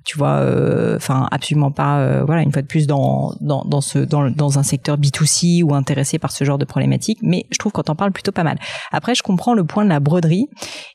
tu 0.05 0.17
vois 0.17 0.37
euh, 0.39 0.97
enfin 0.97 1.29
absolument 1.31 1.71
pas 1.71 1.99
euh, 1.99 2.25
voilà 2.25 2.43
une 2.43 2.53
fois 2.53 2.63
de 2.63 2.67
plus 2.67 2.87
dans 2.87 3.35
dans 3.41 3.65
dans 3.65 3.81
ce 3.81 3.99
dans 3.99 4.31
dans 4.31 4.59
un 4.59 4.63
secteur 4.63 4.97
B2C 4.99 5.63
ou 5.63 5.75
intéressé 5.75 6.19
par 6.19 6.33
ce 6.33 6.45
genre 6.45 6.59
de 6.59 6.65
problématique. 6.65 7.19
Mais 7.23 7.47
je 7.51 7.59
trouve 7.59 7.73
qu'on 7.73 7.83
t'en 7.83 7.95
parle 7.95 8.13
plutôt 8.13 8.33
pas 8.33 8.45
mal. 8.45 8.59
Après 8.93 9.15
je 9.15 9.23
comprends 9.23 9.55
le 9.55 9.65
point 9.65 9.85
de 9.85 9.91
la 9.91 10.01
broderie. 10.01 10.49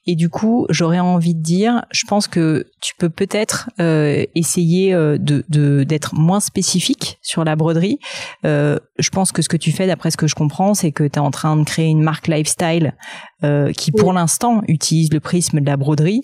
Et 0.07 0.15
du 0.15 0.29
coup 0.29 0.65
j'aurais 0.69 0.99
envie 0.99 1.35
de 1.35 1.41
dire 1.41 1.85
je 1.91 2.05
pense 2.07 2.27
que 2.27 2.65
tu 2.81 2.93
peux 2.97 3.09
peut-être 3.09 3.69
euh, 3.79 4.23
essayer 4.33 4.93
de 4.93 5.45
de 5.49 5.83
d'être 5.83 6.15
moins 6.15 6.39
spécifique 6.39 7.19
sur 7.21 7.43
la 7.43 7.55
broderie. 7.55 7.99
Je 8.43 9.09
pense 9.11 9.31
que 9.31 9.41
ce 9.41 9.49
que 9.49 9.57
tu 9.57 9.71
fais 9.71 9.87
d'après 9.87 10.11
ce 10.11 10.17
que 10.17 10.27
je 10.27 10.35
comprends 10.35 10.73
c'est 10.73 10.91
que 10.91 11.03
tu 11.03 11.15
es 11.15 11.19
en 11.19 11.31
train 11.31 11.57
de 11.57 11.63
créer 11.63 11.87
une 11.87 12.01
marque 12.01 12.27
lifestyle 12.27 12.93
qui 13.77 13.91
pour 13.91 14.13
l'instant 14.13 14.61
utilise 14.67 15.11
le 15.13 15.19
prisme 15.19 15.61
de 15.61 15.65
la 15.65 15.77
broderie 15.77 16.21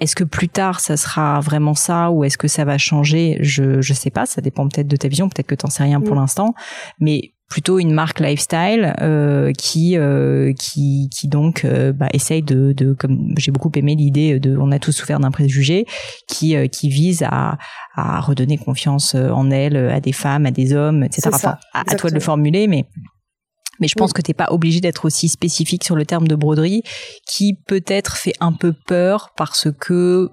est-ce 0.00 0.14
que 0.14 0.24
plus 0.24 0.48
tard 0.48 0.80
ça 0.80 0.96
sera 0.96 1.40
vraiment 1.40 1.74
ça 1.74 2.10
ou 2.10 2.24
est-ce 2.24 2.38
que 2.38 2.48
ça 2.48 2.64
va 2.64 2.78
changer? 2.78 3.38
Je 3.40 3.80
je 3.80 3.94
sais 3.94 4.10
pas, 4.10 4.26
ça 4.26 4.40
dépend 4.40 4.68
peut-être 4.68 4.88
de 4.88 4.96
ta 4.96 5.08
vision, 5.08 5.28
peut-être 5.28 5.46
que 5.46 5.54
t'en 5.54 5.70
sais 5.70 5.82
rien 5.82 6.00
pour 6.00 6.14
mm. 6.14 6.20
l'instant, 6.20 6.54
mais 7.00 7.32
plutôt 7.48 7.78
une 7.78 7.92
marque 7.92 8.20
lifestyle 8.20 8.94
euh, 9.00 9.52
qui 9.52 9.96
euh, 9.96 10.52
qui 10.52 11.08
qui 11.10 11.28
donc 11.28 11.64
euh, 11.64 11.92
bah, 11.92 12.08
essaye 12.12 12.42
de, 12.42 12.72
de 12.72 12.92
comme 12.92 13.34
j'ai 13.38 13.50
beaucoup 13.50 13.72
aimé 13.74 13.94
l'idée 13.94 14.38
de 14.38 14.56
on 14.56 14.70
a 14.70 14.78
tous 14.78 14.92
souffert 14.92 15.18
d'un 15.18 15.30
préjugé 15.30 15.86
qui 16.28 16.56
euh, 16.56 16.66
qui 16.66 16.90
vise 16.90 17.22
à 17.22 17.56
à 17.94 18.20
redonner 18.20 18.58
confiance 18.58 19.14
en 19.14 19.50
elle 19.50 19.76
à 19.76 20.00
des 20.00 20.12
femmes 20.12 20.44
à 20.44 20.50
des 20.50 20.74
hommes 20.74 21.02
etc 21.02 21.30
enfin, 21.32 21.56
à, 21.72 21.84
toi 21.94 22.10
de 22.10 22.14
le 22.14 22.20
formuler 22.20 22.66
mais 22.66 22.86
mais 23.80 23.88
je 23.88 23.94
pense 23.94 24.12
que 24.12 24.22
t'es 24.22 24.34
pas 24.34 24.48
obligé 24.50 24.80
d'être 24.80 25.04
aussi 25.04 25.28
spécifique 25.28 25.84
sur 25.84 25.96
le 25.96 26.04
terme 26.04 26.28
de 26.28 26.34
broderie, 26.34 26.82
qui 27.26 27.54
peut-être 27.66 28.16
fait 28.16 28.34
un 28.40 28.52
peu 28.52 28.72
peur 28.86 29.30
parce 29.36 29.68
que 29.78 30.30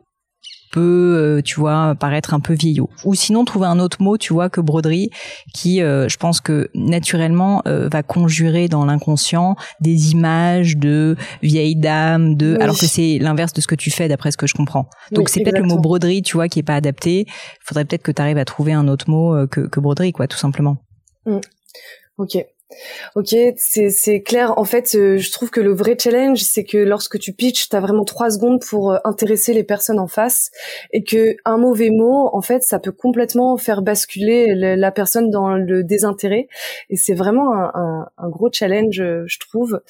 peut, 0.76 1.16
euh, 1.18 1.42
tu 1.42 1.58
vois, 1.60 1.96
paraître 1.98 2.34
un 2.34 2.42
peu 2.42 2.54
vieillot. 2.54 2.90
Ou 3.06 3.16
sinon 3.16 3.46
trouver 3.46 3.68
un 3.68 3.80
autre 3.80 4.02
mot, 4.02 4.18
tu 4.18 4.34
vois, 4.34 4.50
que 4.50 4.60
broderie, 4.60 5.10
qui, 5.54 5.82
euh, 5.82 6.10
je 6.10 6.18
pense 6.18 6.42
que 6.42 6.70
naturellement 6.76 7.62
euh, 7.66 7.88
va 7.90 8.04
conjurer 8.04 8.68
dans 8.68 8.84
l'inconscient 8.84 9.56
des 9.80 10.12
images 10.12 10.76
de 10.76 11.16
vieilles 11.42 11.78
dames, 11.78 12.36
de, 12.36 12.58
alors 12.60 12.78
que 12.78 12.88
c'est 12.88 13.20
l'inverse 13.20 13.54
de 13.54 13.62
ce 13.62 13.68
que 13.68 13.76
tu 13.76 13.90
fais 13.90 14.10
d'après 14.10 14.32
ce 14.32 14.38
que 14.38 14.48
je 14.48 14.54
comprends. 14.54 14.88
Donc 15.12 15.30
c'est 15.30 15.42
peut-être 15.42 15.60
le 15.60 15.64
mot 15.64 15.78
broderie, 15.78 16.22
tu 16.22 16.36
vois, 16.36 16.50
qui 16.50 16.60
est 16.60 16.64
pas 16.64 16.76
adapté. 16.76 17.22
Il 17.28 17.64
faudrait 17.64 17.86
peut-être 17.86 18.04
que 18.04 18.12
tu 18.12 18.22
arrives 18.22 18.38
à 18.38 18.46
trouver 18.46 18.74
un 18.74 18.90
autre 18.90 19.10
mot 19.10 19.48
que, 19.48 19.62
que 19.62 19.80
broderie, 19.80 20.12
quoi, 20.12 20.28
tout 20.28 20.38
simplement. 20.38 20.76
Mm. 21.26 21.40
Ok. 22.18 22.38
Ok, 23.16 23.36
c'est 23.58 24.24
clair. 24.24 24.58
En 24.58 24.66
fait, 24.66 24.96
euh, 24.96 25.18
je 25.18 25.32
trouve 25.32 25.52
que 25.52 25.62
le 25.62 25.72
vrai 25.72 25.96
challenge, 26.00 26.40
c'est 26.40 26.64
que 26.64 26.80
lorsque 26.80 27.20
tu 27.20 27.32
pitches, 27.32 27.70
tu 27.70 27.76
as 27.76 27.80
vraiment 27.80 28.04
trois 28.04 28.32
secondes 28.32 28.60
pour 28.60 28.92
euh, 28.92 28.98
intéresser 29.06 29.54
les 29.54 29.64
personnes 29.64 30.00
en 30.00 30.08
face 30.08 30.50
et 30.92 31.04
que 31.04 31.36
un 31.46 31.58
mauvais 31.58 31.92
mot, 31.92 32.30
en 32.34 32.42
fait, 32.42 32.64
ça 32.64 32.80
peut 32.80 32.92
complètement 32.92 33.56
faire 33.58 33.84
basculer 33.84 34.56
la 34.56 34.92
personne 34.92 35.30
dans 35.30 35.54
le 35.54 35.84
désintérêt. 35.84 36.48
Et 36.90 36.96
c'est 36.96 37.14
vraiment 37.14 37.54
un, 37.54 38.08
un, 38.18 38.30
gros 38.30 38.50
challenge, 38.52 39.00
euh, 39.00 39.24
je 39.28 39.40
trouve. 39.40 39.82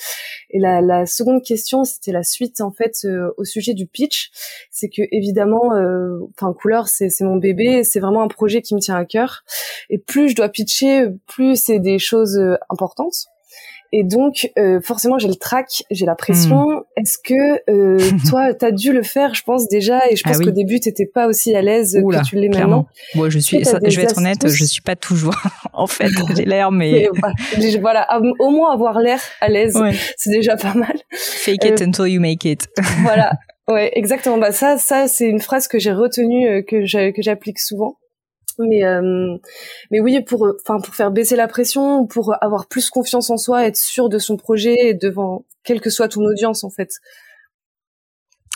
Et 0.49 0.59
la, 0.59 0.81
la 0.81 1.05
seconde 1.05 1.43
question, 1.43 1.85
c'était 1.85 2.11
la 2.11 2.23
suite, 2.23 2.59
en 2.59 2.71
fait, 2.71 3.07
au 3.37 3.45
sujet 3.45 3.73
du 3.73 3.87
pitch. 3.87 4.31
C'est 4.69 4.89
que 4.89 5.01
évidemment, 5.11 5.71
enfin, 6.37 6.53
couleur, 6.53 6.87
c'est 6.87 7.09
mon 7.21 7.37
bébé, 7.37 7.83
c'est 7.83 7.99
vraiment 7.99 8.21
un 8.21 8.27
projet 8.27 8.61
qui 8.61 8.75
me 8.75 8.79
tient 8.79 8.95
à 8.95 9.05
cœur. 9.05 9.43
Et 9.89 9.97
plus 9.97 10.29
je 10.29 10.35
dois 10.35 10.49
pitcher, 10.49 11.07
plus 11.27 11.55
c'est 11.55 11.79
des 11.79 11.99
choses 11.99 12.39
importante. 12.69 13.27
Et 13.91 14.03
donc, 14.03 14.51
euh, 14.57 14.81
forcément, 14.81 15.17
j'ai 15.19 15.27
le 15.27 15.35
trac, 15.35 15.83
j'ai 15.89 16.05
la 16.05 16.15
pression. 16.15 16.69
Hmm. 16.69 16.81
Est-ce 16.97 17.17
que 17.17 17.61
euh, 17.69 17.97
toi, 18.29 18.53
t'as 18.53 18.71
dû 18.71 18.91
le 18.91 19.03
faire, 19.03 19.33
je 19.33 19.43
pense 19.43 19.69
déjà, 19.69 20.09
et 20.09 20.15
je 20.15 20.23
pense 20.23 20.37
ah 20.39 20.43
qu'au 20.43 20.51
début, 20.51 20.79
t'étais 20.79 21.05
pas 21.05 21.27
aussi 21.27 21.55
à 21.55 21.61
l'aise 21.61 21.93
que 21.93 22.25
tu 22.25 22.35
l'es 22.35 22.49
maintenant. 22.49 22.87
Moi, 23.13 23.29
je 23.29 23.39
suis, 23.39 23.63
je 23.63 23.95
vais 23.95 24.03
être 24.03 24.17
honnête, 24.17 24.47
je 24.47 24.65
suis 24.65 24.81
pas 24.81 24.95
toujours. 24.95 25.35
en 25.73 25.87
fait, 25.87 26.09
j'ai 26.35 26.45
l'air, 26.45 26.71
mais 26.71 27.09
voilà, 27.79 28.19
au 28.39 28.49
moins 28.49 28.73
avoir 28.73 28.99
l'air 28.99 29.21
à 29.39 29.47
l'aise, 29.47 29.77
c'est 30.17 30.31
déjà 30.31 30.57
pas 30.57 30.73
mal. 30.73 30.95
Fake 31.11 31.63
it 31.63 31.81
euh, 31.81 31.85
until 31.85 32.07
you 32.07 32.19
make 32.19 32.45
it. 32.45 32.67
voilà. 33.01 33.31
Ouais, 33.67 33.89
exactement. 33.95 34.37
Bah 34.37 34.51
ça, 34.51 34.77
ça, 34.77 35.07
c'est 35.07 35.25
une 35.25 35.41
phrase 35.41 35.67
que 35.67 35.79
j'ai 35.79 35.91
retenue, 35.91 36.63
que 36.65 36.85
que 37.11 37.21
j'applique 37.23 37.57
souvent 37.57 37.97
mais 38.59 38.85
euh, 38.85 39.37
mais 39.91 39.99
oui 39.99 40.21
pour 40.21 40.47
enfin 40.61 40.79
pour 40.79 40.95
faire 40.95 41.11
baisser 41.11 41.35
la 41.35 41.47
pression 41.47 42.05
pour 42.05 42.35
avoir 42.41 42.67
plus 42.67 42.89
confiance 42.89 43.29
en 43.29 43.37
soi 43.37 43.65
être 43.65 43.77
sûr 43.77 44.09
de 44.09 44.19
son 44.19 44.37
projet 44.37 44.93
devant 44.93 45.45
quelle 45.63 45.81
que 45.81 45.89
soit 45.89 46.09
ton 46.09 46.21
audience 46.21 46.63
en 46.63 46.69
fait 46.69 46.89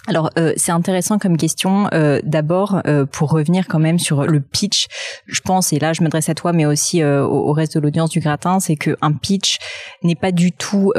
alors 0.08 0.32
euh, 0.40 0.54
c'est 0.56 0.72
intéressant 0.72 1.20
comme 1.20 1.38
question. 1.38 1.88
Euh, 1.94 2.20
D'abord, 2.24 2.82
pour 3.12 3.30
revenir 3.30 3.68
quand 3.68 3.80
même 3.80 4.00
sur 4.00 4.24
le 4.24 4.40
pitch, 4.40 4.88
je 5.28 5.42
pense, 5.42 5.72
et 5.72 5.78
là 5.78 5.94
je 5.94 6.02
m'adresse 6.02 6.30
à 6.30 6.36
toi, 6.36 6.52
mais 6.52 6.66
aussi 6.66 7.04
euh, 7.04 7.24
au, 7.24 7.52
reste 7.52 7.76
de 7.76 7.80
l'audience 7.80 8.10
du 8.10 8.20
gratin, 8.20 8.60
c'est 8.60 8.76
que 8.76 8.98
un 9.02 9.12
pitch 9.14 9.60
n'est 10.02 10.16
pas 10.16 10.32
du 10.32 10.52
tout 10.52 10.92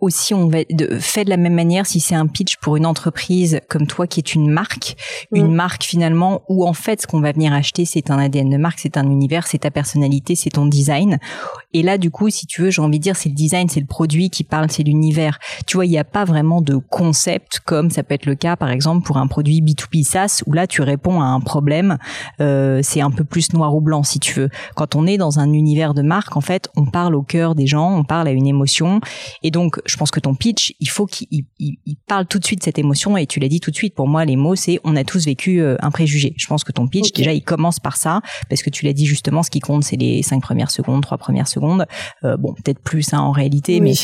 aussi 0.00 0.32
on 0.32 0.46
va 0.46 0.58
de, 0.70 0.98
fait 0.98 1.24
de 1.24 1.30
la 1.30 1.36
même 1.36 1.54
manière 1.54 1.86
si 1.86 1.98
c'est 1.98 2.14
un 2.14 2.26
pitch 2.28 2.56
pour 2.58 2.76
une 2.76 2.86
entreprise 2.86 3.60
comme 3.68 3.86
toi 3.86 4.06
qui 4.06 4.20
est 4.20 4.34
une 4.34 4.48
marque, 4.48 4.96
une 5.32 5.50
mm. 5.50 5.54
marque 5.54 5.82
finalement 5.82 6.42
où 6.48 6.66
en 6.66 6.72
fait 6.72 7.02
ce 7.02 7.06
qu'on 7.06 7.20
va 7.20 7.32
venir 7.32 7.52
acheter 7.52 7.84
c'est 7.84 8.10
un 8.10 8.18
ADN 8.18 8.50
de 8.50 8.56
marque, 8.56 8.78
c'est 8.78 8.96
un 8.96 9.10
univers, 9.10 9.46
c'est 9.46 9.58
ta 9.58 9.70
personnalité, 9.70 10.36
c'est 10.36 10.50
ton 10.50 10.66
design. 10.66 11.18
Et 11.72 11.82
là 11.82 11.98
du 11.98 12.10
coup 12.10 12.30
si 12.30 12.46
tu 12.46 12.62
veux 12.62 12.70
j'ai 12.70 12.80
envie 12.80 12.98
de 12.98 13.02
dire 13.02 13.16
c'est 13.16 13.28
le 13.28 13.34
design, 13.34 13.68
c'est 13.68 13.80
le 13.80 13.86
produit 13.86 14.30
qui 14.30 14.44
parle, 14.44 14.70
c'est 14.70 14.84
l'univers. 14.84 15.38
Tu 15.66 15.76
vois 15.76 15.86
il 15.86 15.90
n'y 15.90 15.98
a 15.98 16.04
pas 16.04 16.24
vraiment 16.24 16.62
de 16.62 16.76
concept 16.76 17.60
comme 17.64 17.90
ça 17.90 18.04
peut 18.04 18.14
être 18.14 18.26
le 18.26 18.36
cas 18.36 18.54
par 18.54 18.70
exemple 18.70 19.04
pour 19.04 19.16
un 19.16 19.26
produit 19.26 19.60
B2B 19.62 20.04
SaaS 20.04 20.42
où 20.46 20.52
là 20.52 20.68
tu 20.68 20.82
réponds 20.82 21.20
à 21.20 21.26
un 21.26 21.40
problème, 21.40 21.98
euh, 22.40 22.80
c'est 22.84 23.00
un 23.00 23.10
peu 23.10 23.24
plus 23.24 23.52
noir 23.52 23.74
ou 23.74 23.80
blanc 23.80 24.04
si 24.04 24.20
tu 24.20 24.34
veux. 24.34 24.48
Quand 24.76 24.94
on 24.94 25.06
est 25.08 25.16
dans 25.16 25.40
un 25.40 25.52
univers 25.52 25.92
de 25.92 26.02
marque 26.02 26.36
en 26.36 26.40
fait 26.40 26.68
on 26.76 26.86
parle 26.86 27.16
au 27.16 27.22
cœur 27.22 27.56
des 27.56 27.66
gens, 27.66 27.96
on 27.96 28.04
parle 28.04 28.28
à 28.28 28.32
une 28.32 28.46
émotion 28.46 29.00
et 29.42 29.50
donc 29.50 29.80
je 29.88 29.96
pense 29.96 30.10
que 30.10 30.20
ton 30.20 30.34
pitch, 30.34 30.74
il 30.80 30.88
faut 30.88 31.06
qu'il 31.06 31.44
parle 32.06 32.26
tout 32.26 32.38
de 32.38 32.44
suite 32.44 32.60
de 32.60 32.64
cette 32.64 32.78
émotion 32.78 33.16
et 33.16 33.26
tu 33.26 33.40
l'as 33.40 33.48
dit 33.48 33.60
tout 33.60 33.70
de 33.70 33.76
suite. 33.76 33.94
Pour 33.94 34.08
moi, 34.08 34.24
les 34.24 34.36
mots, 34.36 34.54
c'est 34.54 34.80
on 34.84 34.96
a 34.96 35.04
tous 35.04 35.26
vécu 35.26 35.60
euh, 35.60 35.76
un 35.80 35.90
préjugé. 35.90 36.34
Je 36.36 36.46
pense 36.46 36.64
que 36.64 36.72
ton 36.72 36.86
pitch, 36.88 37.12
déjà, 37.12 37.32
il 37.32 37.42
commence 37.42 37.80
par 37.80 37.96
ça 37.96 38.20
parce 38.48 38.62
que 38.62 38.70
tu 38.70 38.84
l'as 38.84 38.92
dit 38.92 39.06
justement, 39.06 39.42
ce 39.42 39.50
qui 39.50 39.60
compte, 39.60 39.84
c'est 39.84 39.96
les 39.96 40.22
cinq 40.22 40.40
premières 40.40 40.70
secondes, 40.70 41.02
trois 41.02 41.18
premières 41.18 41.48
secondes. 41.48 41.86
Euh, 42.24 42.36
bon, 42.36 42.54
peut-être 42.54 42.80
plus 42.80 43.12
hein, 43.12 43.20
en 43.20 43.32
réalité, 43.32 43.80
mais 43.80 43.94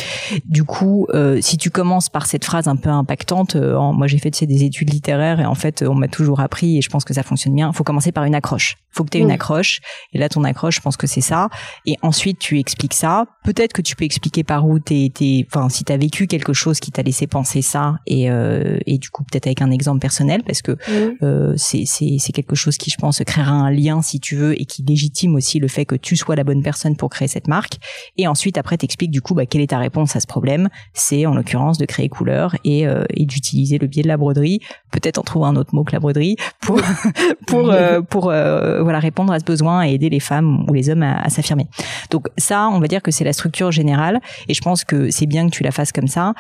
du 0.45 0.65
coup, 0.65 1.07
euh, 1.15 1.41
si 1.41 1.57
tu 1.57 1.71
commences 1.71 2.09
par 2.09 2.27
cette 2.27 2.45
phrase 2.45 2.69
un 2.69 2.77
peu 2.77 2.91
impactante, 2.91 3.57
moi 3.57 4.07
j'ai 4.07 4.19
fait 4.19 4.31
des 4.45 4.65
études 4.65 4.93
littéraires 4.93 5.41
et 5.41 5.47
en 5.47 5.55
fait, 5.55 5.85
on 5.87 5.95
m'a 5.95 6.09
toujours 6.09 6.41
appris 6.41 6.79
et 6.79 6.83
je 6.83 6.89
pense 6.89 7.05
que 7.05 7.15
ça 7.15 7.23
fonctionne 7.23 7.55
bien. 7.55 7.71
Il 7.73 7.77
faut 7.77 7.85
commencer 7.85 8.13
par 8.13 8.25
une 8.25 8.35
accroche. 8.35 8.77
Il 8.93 8.97
faut 8.97 9.05
que 9.05 9.11
tu 9.11 9.19
aies 9.19 9.23
une 9.23 9.31
accroche 9.31 9.81
et 10.13 10.19
là, 10.19 10.29
ton 10.29 10.45
accroche, 10.45 10.77
je 10.77 10.81
pense 10.81 10.97
que 10.97 11.07
c'est 11.07 11.21
ça. 11.21 11.49
Et 11.87 11.97
ensuite, 12.03 12.39
tu 12.39 12.59
expliques 12.59 12.95
ça. 12.95 13.27
Peut-être 13.45 13.73
que 13.73 13.83
tu 13.83 13.97
peux 13.97 14.05
expliquer 14.05 14.45
par 14.45 14.67
où 14.67 14.79
t'es, 14.79 15.11
enfin, 15.47 15.69
si 15.75 15.85
t'as 15.85 15.97
vécu 15.97 16.27
quelque 16.27 16.53
chose 16.53 16.81
qui 16.81 16.91
t'a 16.91 17.03
laissé 17.03 17.27
penser 17.27 17.63
ça 17.63 17.97
et, 18.07 18.31
euh, 18.31 18.79
et 18.87 18.99
du 18.99 19.11
coup 19.11 19.25
peut-être 19.25 19.47
avec 19.47 19.61
un 19.61 19.71
exemple 19.71 19.99
personnel 19.99 20.43
parce 20.47 20.63
que 20.63 20.77
euh, 21.23 21.55
c'est, 21.57 21.85
quelque 22.33 22.55
chose 22.55 22.77
qui 22.77 22.91
je 22.91 22.97
pense 22.97 23.21
créera 23.27 23.53
un 23.53 23.71
lien 23.71 24.03
si 24.03 24.21
tu 24.21 24.37
veux 24.37 24.61
et 24.61 24.65
qui 24.65 24.83
légitime 24.83 25.35
aussi 25.35 25.59
le 25.59 25.69
fait 25.69 25.85
que 25.85 25.97
tu 25.97 26.17
sois 26.17 26.37
la 26.37 26.45
bonne 26.45 26.63
personne 26.63 26.97
pour 26.97 27.11
créer 27.11 27.29
cette 27.29 27.49
marque. 27.49 27.75
Et 28.17 28.27
ensuite 28.27 28.57
après 28.59 28.77
t'expliques 28.77 29.11
du 29.11 29.21
coup 29.21 29.35
bah, 29.35 29.47
quelle 29.47 29.61
est 29.61 29.69
ta 29.69 29.79
réponse 29.79 30.15
à 30.17 30.21
ce 30.21 30.27
problème. 30.27 30.69
C'est 30.93 31.27
en 31.27 31.35
l'occurrence 31.35 31.79
de 31.79 31.87
créer 31.87 32.09
couleur 32.09 32.57
et, 32.65 32.87
euh, 32.87 33.05
et 33.11 33.27
d'utiliser 33.27 33.79
le 33.79 33.87
biais 33.87 34.03
de 34.03 34.09
la 34.09 34.17
broderie. 34.17 34.61
Peut-être 34.93 35.19
en 35.19 35.23
trouver 35.23 35.47
un 35.47 35.57
autre 35.57 35.75
mot 35.75 35.85
que 35.85 35.93
la 35.93 36.01
broderie 36.01 36.37
pour 36.61 36.81
pour 37.47 37.71
euh, 37.71 38.01
pour 38.01 38.25
voilà 38.25 38.99
répondre 39.01 39.33
à 39.33 39.41
ce 39.41 39.45
besoin 39.45 39.85
et 39.85 39.95
aider 39.95 40.09
les 40.09 40.21
femmes 40.21 40.67
ou 40.69 40.73
les 40.73 40.89
hommes 40.91 41.03
à, 41.03 41.21
à 41.21 41.31
s'affirmer. 41.31 41.67
Donc 42.11 42.29
ça 42.39 42.69
on 42.69 42.79
va 42.79 42.87
dire 42.87 43.03
que 43.03 43.11
c'est 43.11 43.25
la 43.25 43.33
structure 43.33 43.73
générale 43.73 44.21
et 44.49 44.55
je 44.55 44.61
pense 44.61 44.85
que 44.85 45.11
c'est 45.11 45.27
bien 45.27 45.49
que 45.49 45.55
tu 45.55 45.64
la 45.65 45.73
fasses 45.73 45.93
comme 45.93 46.09
ça. 46.09 46.35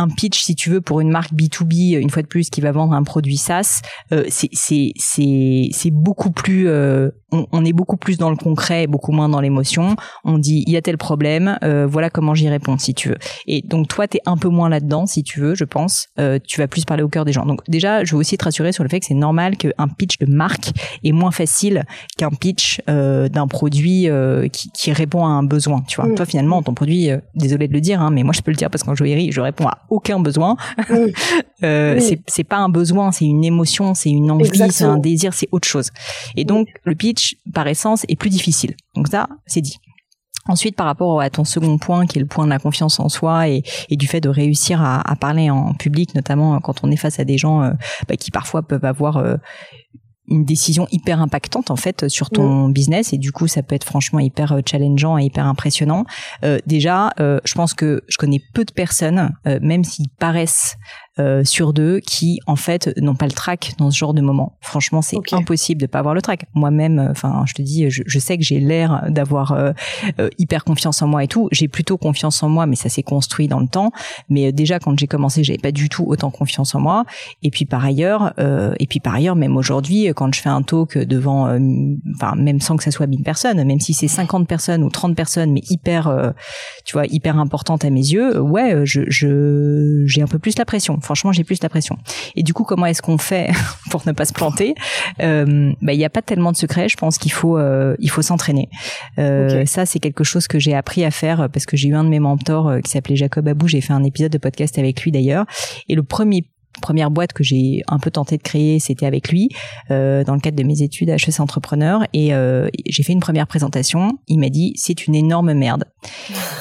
Un 0.00 0.08
pitch, 0.08 0.42
si 0.42 0.54
tu 0.54 0.70
veux, 0.70 0.80
pour 0.80 1.00
une 1.00 1.10
marque 1.10 1.32
B2B, 1.32 1.98
une 1.98 2.08
fois 2.08 2.22
de 2.22 2.28
plus, 2.28 2.50
qui 2.50 2.60
va 2.60 2.70
vendre 2.70 2.94
un 2.94 3.02
produit 3.02 3.36
SaaS, 3.36 3.82
euh, 4.12 4.24
c'est 4.30 4.92
c'est 4.96 5.90
beaucoup 5.90 6.30
plus 6.30 6.68
euh, 6.68 7.10
on, 7.30 7.64
est 7.64 7.72
beaucoup 7.72 7.96
plus 7.96 8.16
dans 8.16 8.30
le 8.30 8.36
concret, 8.36 8.86
beaucoup 8.86 9.12
moins 9.12 9.28
dans 9.28 9.40
l'émotion. 9.40 9.96
On 10.24 10.38
dit 10.38 10.64
il 10.66 10.72
y 10.72 10.76
a 10.76 10.82
tel 10.82 10.96
problème, 10.96 11.58
euh, 11.62 11.86
voilà 11.86 12.10
comment 12.10 12.34
j'y 12.34 12.48
réponds 12.48 12.78
si 12.78 12.94
tu 12.94 13.10
veux. 13.10 13.18
Et 13.46 13.62
donc 13.62 13.88
toi 13.88 14.08
t'es 14.08 14.20
un 14.26 14.36
peu 14.36 14.48
moins 14.48 14.68
là-dedans 14.68 15.06
si 15.06 15.22
tu 15.22 15.40
veux, 15.40 15.54
je 15.54 15.64
pense. 15.64 16.08
Euh, 16.18 16.38
tu 16.46 16.60
vas 16.60 16.68
plus 16.68 16.84
parler 16.84 17.02
au 17.02 17.08
cœur 17.08 17.24
des 17.24 17.32
gens. 17.32 17.44
Donc 17.44 17.60
déjà 17.68 18.04
je 18.04 18.12
veux 18.12 18.18
aussi 18.18 18.38
te 18.38 18.44
rassurer 18.44 18.72
sur 18.72 18.82
le 18.82 18.88
fait 18.88 19.00
que 19.00 19.06
c'est 19.06 19.14
normal 19.14 19.56
qu'un 19.56 19.88
pitch 19.88 20.18
de 20.18 20.26
marque 20.26 20.70
est 21.04 21.12
moins 21.12 21.30
facile 21.30 21.84
qu'un 22.16 22.30
pitch 22.30 22.80
euh, 22.88 23.28
d'un 23.28 23.46
produit 23.46 24.08
qui, 24.52 24.70
qui, 24.70 24.92
répond 24.92 25.24
à 25.24 25.28
un 25.28 25.42
besoin. 25.42 25.82
Tu 25.86 26.00
vois. 26.00 26.12
Toi 26.14 26.24
finalement 26.24 26.62
ton 26.62 26.74
produit, 26.74 27.10
désolé 27.34 27.68
de 27.68 27.72
le 27.72 27.80
dire, 27.80 28.00
hein, 28.00 28.10
mais 28.10 28.22
moi 28.22 28.32
je 28.32 28.40
peux 28.40 28.50
le 28.50 28.56
dire 28.56 28.70
parce 28.70 28.82
qu'en 28.82 28.94
joaillerie 28.94 29.32
je 29.32 29.40
réponds 29.40 29.66
à 29.66 29.78
aucun 29.90 30.20
besoin. 30.20 30.56
euh, 31.62 32.00
c'est 32.26 32.44
pas 32.44 32.56
un 32.56 32.68
besoin, 32.68 33.12
c'est 33.12 33.24
une 33.24 33.44
émotion, 33.44 33.94
c'est 33.94 34.10
une 34.10 34.30
envie, 34.30 34.50
c'est 34.70 34.84
un 34.84 34.98
désir, 34.98 35.34
c'est 35.34 35.48
autre 35.52 35.68
chose. 35.68 35.90
Et 36.36 36.44
donc 36.44 36.68
le 36.84 36.94
pitch, 36.94 37.36
par 37.52 37.66
essence, 37.66 38.04
est 38.08 38.16
plus 38.16 38.30
difficile. 38.30 38.74
Donc 38.94 39.08
ça, 39.08 39.28
c'est 39.46 39.60
dit. 39.60 39.78
Ensuite, 40.48 40.76
par 40.76 40.86
rapport 40.86 41.20
à 41.20 41.28
ton 41.28 41.44
second 41.44 41.76
point, 41.76 42.06
qui 42.06 42.18
est 42.18 42.22
le 42.22 42.26
point 42.26 42.46
de 42.46 42.50
la 42.50 42.58
confiance 42.58 42.98
en 43.00 43.10
soi 43.10 43.48
et, 43.48 43.62
du 43.90 44.06
fait 44.06 44.20
de 44.20 44.30
réussir 44.30 44.82
à, 44.82 45.14
parler 45.20 45.50
en 45.50 45.74
public, 45.74 46.14
notamment 46.14 46.58
quand 46.60 46.82
on 46.82 46.90
est 46.90 46.96
face 46.96 47.20
à 47.20 47.24
des 47.24 47.36
gens 47.36 47.62
euh, 47.62 47.72
bah, 48.08 48.16
qui 48.16 48.30
parfois 48.30 48.62
peuvent 48.62 48.86
avoir 48.86 49.18
euh, 49.18 49.36
une 50.28 50.44
décision 50.44 50.86
hyper 50.90 51.20
impactante 51.20 51.70
en 51.70 51.76
fait 51.76 52.08
sur 52.08 52.30
ton 52.30 52.68
business 52.68 53.12
et 53.12 53.18
du 53.18 53.32
coup 53.32 53.46
ça 53.48 53.62
peut 53.62 53.74
être 53.74 53.84
franchement 53.84 54.20
hyper 54.20 54.52
euh, 54.52 54.60
challengeant 54.64 55.18
et 55.18 55.24
hyper 55.24 55.46
impressionnant. 55.46 56.04
Euh, 56.44 56.58
déjà, 56.66 57.10
euh, 57.20 57.40
je 57.44 57.54
pense 57.54 57.74
que 57.74 58.02
je 58.08 58.16
connais 58.16 58.40
peu 58.54 58.64
de 58.64 58.72
personnes, 58.72 59.32
même 59.44 59.84
s'ils 59.84 60.08
paraissent 60.08 60.76
euh, 61.20 61.42
sur 61.44 61.72
deux 61.72 61.98
qui 61.98 62.38
en 62.46 62.54
fait 62.54 62.92
n'ont 62.96 63.16
pas 63.16 63.26
le 63.26 63.32
track 63.32 63.74
dans 63.78 63.90
ce 63.90 63.98
genre 63.98 64.14
de 64.14 64.20
moment. 64.20 64.56
Franchement, 64.60 65.02
c'est 65.02 65.16
impossible 65.32 65.80
de 65.80 65.86
pas 65.86 65.98
avoir 65.98 66.14
le 66.14 66.22
track. 66.22 66.44
Moi-même, 66.54 66.98
euh, 66.98 67.10
enfin, 67.10 67.42
je 67.46 67.54
te 67.54 67.62
dis, 67.62 67.90
je, 67.90 68.02
je 68.06 68.18
sais 68.18 68.38
que 68.38 68.44
j'ai 68.44 68.60
l'air 68.60 69.04
d'avoir 69.08 69.52
euh, 69.52 69.72
hyper 70.38 70.64
confiance 70.64 71.02
en 71.02 71.08
moi 71.08 71.24
et 71.24 71.28
tout. 71.28 71.48
J'ai 71.50 71.66
plutôt 71.66 71.96
confiance 71.96 72.42
en 72.42 72.48
moi, 72.48 72.66
mais 72.66 72.76
ça 72.76 72.88
s'est 72.88 73.02
construit 73.02 73.48
dans 73.48 73.58
le 73.58 73.66
temps. 73.66 73.90
Mais 74.28 74.52
déjà, 74.52 74.78
quand 74.78 74.96
j'ai 74.98 75.08
commencé, 75.08 75.42
j'avais 75.42 75.58
pas 75.58 75.72
du 75.72 75.88
tout 75.88 76.04
autant 76.06 76.30
confiance 76.30 76.74
en 76.74 76.80
moi. 76.80 77.04
Et 77.42 77.50
puis 77.50 77.64
par 77.64 77.84
ailleurs, 77.84 78.32
et 78.78 78.86
puis 78.86 79.00
par 79.00 79.14
ailleurs, 79.14 79.36
même 79.36 79.56
aujourd'hui, 79.56 80.08
quand 80.14 80.32
je 80.34 80.40
fais 80.40 80.48
un 80.48 80.62
talk 80.62 80.98
devant, 80.98 81.44
enfin, 82.14 82.34
même 82.36 82.60
sans 82.60 82.76
que 82.76 82.84
ça 82.84 82.90
soit 82.90 83.06
1000 83.06 83.22
personnes, 83.22 83.62
même 83.64 83.80
si 83.80 83.92
c'est 83.94 84.08
50 84.08 84.46
personnes 84.46 84.82
ou 84.84 84.88
30 84.88 85.16
personnes, 85.16 85.52
mais 85.52 85.62
hyper, 85.68 86.32
tu 86.84 86.92
vois, 86.92 87.06
hyper 87.06 87.38
importante 87.38 87.84
à 87.84 87.90
mes 87.90 88.00
yeux, 88.00 88.40
ouais, 88.40 88.84
je 88.84 89.02
j'ai 90.06 90.22
un 90.22 90.26
peu 90.26 90.38
plus 90.38 90.56
la 90.58 90.64
pression 90.64 91.00
franchement, 91.08 91.32
j'ai 91.32 91.42
plus 91.42 91.62
la 91.62 91.70
pression. 91.70 91.96
Et 92.36 92.42
du 92.42 92.52
coup, 92.52 92.64
comment 92.64 92.84
est-ce 92.84 93.00
qu'on 93.00 93.16
fait 93.16 93.50
pour 93.90 94.02
ne 94.06 94.12
pas 94.12 94.26
se 94.26 94.34
planter? 94.34 94.74
Euh, 95.22 95.72
bah, 95.80 95.94
il 95.94 95.98
n'y 95.98 96.04
a 96.04 96.10
pas 96.10 96.20
tellement 96.20 96.52
de 96.52 96.56
secret. 96.58 96.86
Je 96.90 96.98
pense 96.98 97.16
qu'il 97.16 97.32
faut, 97.32 97.56
euh, 97.56 97.96
il 97.98 98.10
faut 98.10 98.20
s'entraîner. 98.20 98.68
Euh, 99.18 99.64
Ça, 99.64 99.86
c'est 99.86 100.00
quelque 100.00 100.22
chose 100.22 100.48
que 100.48 100.58
j'ai 100.58 100.74
appris 100.74 101.06
à 101.06 101.10
faire 101.10 101.48
parce 101.50 101.64
que 101.64 101.78
j'ai 101.78 101.88
eu 101.88 101.94
un 101.94 102.04
de 102.04 102.10
mes 102.10 102.20
mentors 102.20 102.74
qui 102.84 102.90
s'appelait 102.90 103.16
Jacob 103.16 103.48
Abou. 103.48 103.68
J'ai 103.68 103.80
fait 103.80 103.94
un 103.94 104.04
épisode 104.04 104.32
de 104.32 104.38
podcast 104.38 104.78
avec 104.78 105.00
lui 105.00 105.10
d'ailleurs. 105.10 105.46
Et 105.88 105.94
le 105.94 106.02
premier 106.02 106.44
première 106.80 107.10
boîte 107.10 107.32
que 107.32 107.44
j'ai 107.44 107.82
un 107.88 107.98
peu 107.98 108.10
tenté 108.10 108.36
de 108.36 108.42
créer, 108.42 108.78
c'était 108.78 109.06
avec 109.06 109.30
lui, 109.30 109.48
euh, 109.90 110.24
dans 110.24 110.34
le 110.34 110.40
cadre 110.40 110.56
de 110.56 110.62
mes 110.62 110.82
études 110.82 111.10
à 111.10 111.14
HEC 111.14 111.40
Entrepreneur. 111.40 112.02
Et 112.12 112.34
euh, 112.34 112.68
j'ai 112.86 113.02
fait 113.02 113.12
une 113.12 113.20
première 113.20 113.46
présentation. 113.46 114.18
Il 114.28 114.38
m'a 114.38 114.48
dit, 114.48 114.72
c'est 114.76 115.06
une 115.06 115.14
énorme 115.14 115.52
merde. 115.52 115.84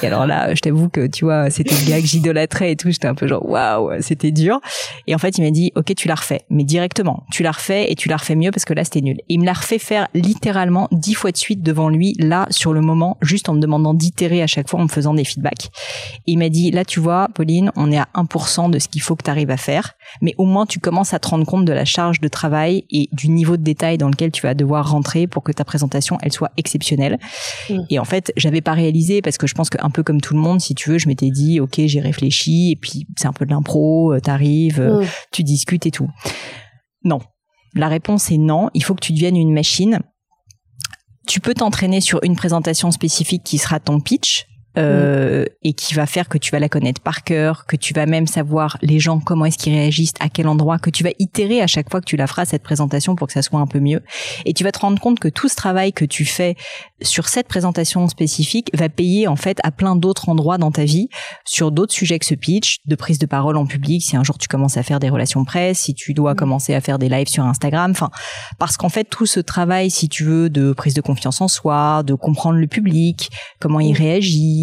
Et 0.02 0.08
alors 0.08 0.26
là, 0.26 0.54
je 0.54 0.62
t'avoue 0.62 0.90
que, 0.90 1.08
tu 1.08 1.26
vois, 1.26 1.50
c'était 1.50 1.76
le 1.76 1.90
gars 1.90 2.02
que 2.02 2.08
j'idolâtrais 2.08 2.72
et 2.72 2.76
tout. 2.76 2.90
J'étais 2.90 3.08
un 3.08 3.16
peu 3.16 3.28
genre, 3.28 3.48
waouh, 3.48 4.02
c'était 4.02 4.32
dur. 4.32 4.60
Et 5.08 5.16
en 5.16 5.18
fait, 5.18 5.38
il 5.38 5.44
m'a 5.44 5.52
dit, 5.52 5.72
ok, 5.76 5.94
tu 5.96 6.08
l'as 6.08 6.16
refait, 6.16 6.42
mais 6.50 6.64
directement. 6.64 7.24
Tu 7.32 7.44
l'as 7.44 7.52
refait 7.52 7.92
et 7.92 7.96
tu 7.96 8.10
l'as 8.10 8.18
refait 8.18 8.36
mieux 8.36 8.52
parce 8.52 8.66
que 8.66 8.74
là, 8.74 8.84
c'était 8.84 9.02
nul. 9.02 9.18
Et 9.30 9.36
il 9.36 9.40
me 9.40 9.46
l'a 9.46 9.54
refait 9.54 9.80
faire 9.80 10.08
littéralement 10.14 10.88
dix 10.92 11.14
fois 11.14 11.32
de 11.32 11.38
suite 11.38 11.62
devant 11.62 11.90
lui, 11.90 12.16
là, 12.20 12.48
sur 12.50 12.74
le 12.74 12.82
moment, 12.82 13.18
juste 13.22 13.50
en 13.50 13.54
me 13.54 13.60
demandant 13.60 13.94
d'itérer 13.94 14.42
à 14.42 14.48
chaque 14.48 14.70
fois 14.70 14.80
en 14.80 14.84
me 14.84 14.90
faisant 14.90 15.14
des 15.14 15.24
feedbacks. 15.24 15.70
Et 16.26 16.32
il 16.32 16.38
m'a 16.38 16.50
dit, 16.50 16.72
là, 16.72 16.86
tu 16.86 17.00
vois, 17.00 17.28
Pauline, 17.34 17.72
on 17.76 17.92
est 17.92 17.98
à 17.98 18.08
1% 18.16 18.70
de 18.70 18.80
ce 18.80 18.88
qu'il 18.88 19.02
faut 19.02 19.16
que 19.16 19.24
tu 19.24 19.30
arrives 19.30 19.52
à 19.52 19.58
faire 19.58 19.94
mais 20.22 20.34
au 20.38 20.46
moins 20.46 20.66
tu 20.66 20.80
commences 20.80 21.14
à 21.14 21.20
te 21.20 21.28
rendre 21.28 21.46
compte 21.46 21.66
de 21.66 21.74
la 21.74 21.86
charge 21.86 22.20
de 22.20 22.28
travail 22.28 22.86
et 22.90 23.10
du 23.12 23.30
niveau 23.30 23.58
de 23.58 23.64
détail 23.64 23.98
dans 23.98 24.10
lequel 24.10 24.32
tu 24.32 24.42
vas 24.42 24.54
devoir 24.54 24.90
rentrer 24.92 25.28
pour 25.28 25.44
que 25.44 25.52
ta 25.52 25.64
présentation 25.64 26.18
elle 26.22 26.32
soit 26.32 26.52
exceptionnelle. 26.58 27.20
Mm. 27.70 27.80
Et 27.90 28.00
en 28.00 28.06
fait, 28.06 28.32
j'avais 28.38 28.62
pas 28.62 28.74
réalisé 28.74 29.22
parce 29.22 29.38
que 29.38 29.48
je 29.48 29.54
pense 29.54 29.70
qu'un 29.70 29.90
peu 29.90 30.04
comme 30.04 30.22
tout 30.22 30.34
le 30.34 30.40
monde, 30.40 30.62
si 30.62 30.76
tu 30.76 30.90
veux, 30.90 30.98
je 30.98 31.08
m'étais 31.08 31.30
dit 31.30 31.60
ok, 31.60 31.82
j'ai 31.86 32.00
réfléchi 32.00 32.72
et 32.72 32.76
puis 32.76 33.08
c'est 33.18 33.28
un 33.28 33.34
peu 33.34 33.46
de 33.46 33.52
l'impro, 33.52 34.14
euh, 34.14 34.20
t'arrives, 34.20 34.80
euh, 34.80 35.02
mm. 35.02 35.08
tu 35.32 35.44
discutes 35.44 35.86
et 35.86 35.92
tout. 35.92 36.10
Non, 37.04 37.20
la 37.74 37.88
réponse 37.88 38.32
est 38.32 38.38
non. 38.38 38.70
Il 38.74 38.84
faut 38.84 38.96
que 38.96 39.02
tu 39.02 39.14
deviennes 39.14 39.38
une 39.38 39.54
machine. 39.54 40.00
Tu 41.28 41.40
peux 41.40 41.54
t'entraîner 41.54 42.02
sur 42.02 42.24
une 42.24 42.36
présentation 42.36 42.92
spécifique 42.92 43.44
qui 43.44 43.58
sera 43.58 43.80
ton 43.80 44.00
pitch, 44.00 44.47
euh, 44.77 45.46
et 45.63 45.74
qui 45.74 45.96
va 45.96 46.05
faire 46.05 46.29
que 46.29 46.38
tu 46.38 46.51
vas 46.51 46.60
la 46.60 46.69
connaître 46.69 47.01
par 47.01 47.24
cœur, 47.24 47.65
que 47.65 47.75
tu 47.75 47.93
vas 47.93 48.05
même 48.05 48.27
savoir 48.27 48.77
les 48.81 49.00
gens 49.00 49.19
comment 49.19 49.46
est-ce 49.46 49.57
qu'ils 49.57 49.74
réagissent, 49.74 50.13
à 50.19 50.29
quel 50.29 50.48
endroit, 50.48 50.77
que 50.77 50.89
tu 50.89 51.03
vas 51.03 51.12
itérer 51.19 51.62
à 51.62 51.67
chaque 51.67 51.89
fois 51.89 52.00
que 52.00 52.05
tu 52.05 52.15
la 52.15 52.27
feras 52.27 52.46
cette 52.46 52.63
présentation 52.63 53.15
pour 53.15 53.27
que 53.27 53.34
ça 53.34 53.41
soit 53.41 53.60
un 53.60 53.67
peu 53.67 53.79
mieux. 53.79 54.01
Et 54.46 54.53
tu 54.53 54.63
vas 54.63 54.72
te 54.72 54.79
rendre 54.79 55.00
compte 55.00 55.19
que 55.19 55.27
tout 55.27 55.50
ce 55.50 55.55
travail 55.55 55.93
que 55.93 56.05
tu 56.05 56.25
fais 56.25 56.55
sur 57.01 57.27
cette 57.27 57.48
présentation 57.48 58.07
spécifique 58.07 58.69
va 58.74 58.89
payer 58.89 59.27
en 59.27 59.36
fait 59.36 59.60
à 59.63 59.72
plein 59.72 59.96
d'autres 59.96 60.29
endroits 60.29 60.57
dans 60.57 60.72
ta 60.72 60.84
vie, 60.84 61.10
sur 61.46 61.72
d'autres 61.72 61.93
sujets 61.93 62.19
que 62.19 62.25
ce 62.25 62.36
pitch, 62.36 62.77
de 62.86 62.96
prise 62.96 63.19
de 63.19 63.25
parole 63.25 63.57
en 63.57 63.65
public, 63.65 64.01
si 64.03 64.15
un 64.15 64.24
jour 64.24 64.38
tu 64.38 64.48
commences 64.48 64.77
à 64.77 64.84
faire 64.84 65.00
des 65.00 65.10
relations 65.10 65.43
presse, 65.46 65.79
si 65.79 65.93
tu 65.93 66.13
dois 66.13 66.34
mm. 66.34 66.38
commencer 66.38 66.74
à 66.74 66.81
faire 66.81 67.00
des 67.00 67.09
lives 67.09 67.27
sur 67.27 67.44
Instagram, 67.44 67.92
enfin 67.92 68.09
parce 68.59 68.77
qu'en 68.77 68.90
fait 68.90 69.05
tout 69.05 69.25
ce 69.25 69.40
travail, 69.40 69.90
si 69.90 70.09
tu 70.09 70.24
veux, 70.24 70.50
de 70.50 70.74
prise 70.74 70.94
de 70.94 71.01
confiance 71.01 71.42
en 71.42 71.48
soi, 71.48 72.03
de 72.03 72.13
comprendre 72.13 72.57
le 72.57 72.68
public, 72.68 73.29
comment 73.59 73.79
il 73.79 73.94
mm. 73.94 73.98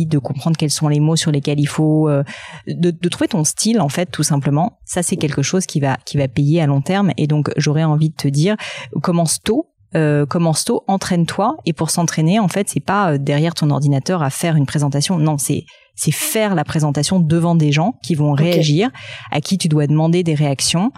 De 0.06 0.18
comprendre 0.18 0.56
quels 0.56 0.70
sont 0.70 0.88
les 0.88 1.00
mots 1.00 1.16
sur 1.16 1.30
lesquels 1.30 1.60
il 1.60 1.66
faut, 1.66 2.08
euh, 2.08 2.22
de, 2.66 2.90
de, 2.90 3.08
trouver 3.08 3.28
ton 3.28 3.44
style 3.44 3.80
en 3.80 3.88
fait 3.88 4.06
tout 4.06 4.22
simplement. 4.22 4.78
Ça 4.84 5.02
c'est 5.02 5.16
quelque 5.16 5.42
chose 5.42 5.66
qui 5.66 5.80
va 5.80 5.96
qui 6.04 6.16
va 6.16 6.28
payer 6.28 6.60
à 6.60 6.66
long 6.66 6.80
terme 6.80 7.12
et 7.16 7.26
donc 7.26 7.50
j'aurais 7.56 7.84
envie 7.84 8.10
de 8.10 8.14
te 8.14 8.28
dire 8.28 8.56
commence 9.02 9.40
tôt. 9.42 9.70
Euh, 9.96 10.26
commence 10.26 10.64
tôt, 10.64 10.82
entraîne-toi? 10.88 11.56
Et 11.66 11.72
pour 11.72 11.90
s'entraîner 11.90 12.40
en 12.40 12.48
fait 12.48 12.68
c'est 12.68 12.80
pas 12.80 13.12
euh, 13.12 13.18
derrière 13.18 13.54
ton 13.54 13.70
ordinateur 13.70 14.24
à 14.24 14.30
faire 14.30 14.56
une 14.56 14.66
présentation, 14.66 15.18
non 15.18 15.38
c'est 15.38 15.64
c'est 15.94 16.10
faire 16.10 16.56
la 16.56 16.64
présentation 16.64 17.20
devant 17.20 17.54
des 17.54 17.70
gens 17.70 17.94
qui 18.02 18.16
vont 18.16 18.32
réagir, 18.32 18.90
à 19.30 19.40
qui 19.40 19.58
tu 19.58 19.68
dois 19.68 19.86
demander 19.86 20.24
des 20.24 20.34
réactions 20.34 20.90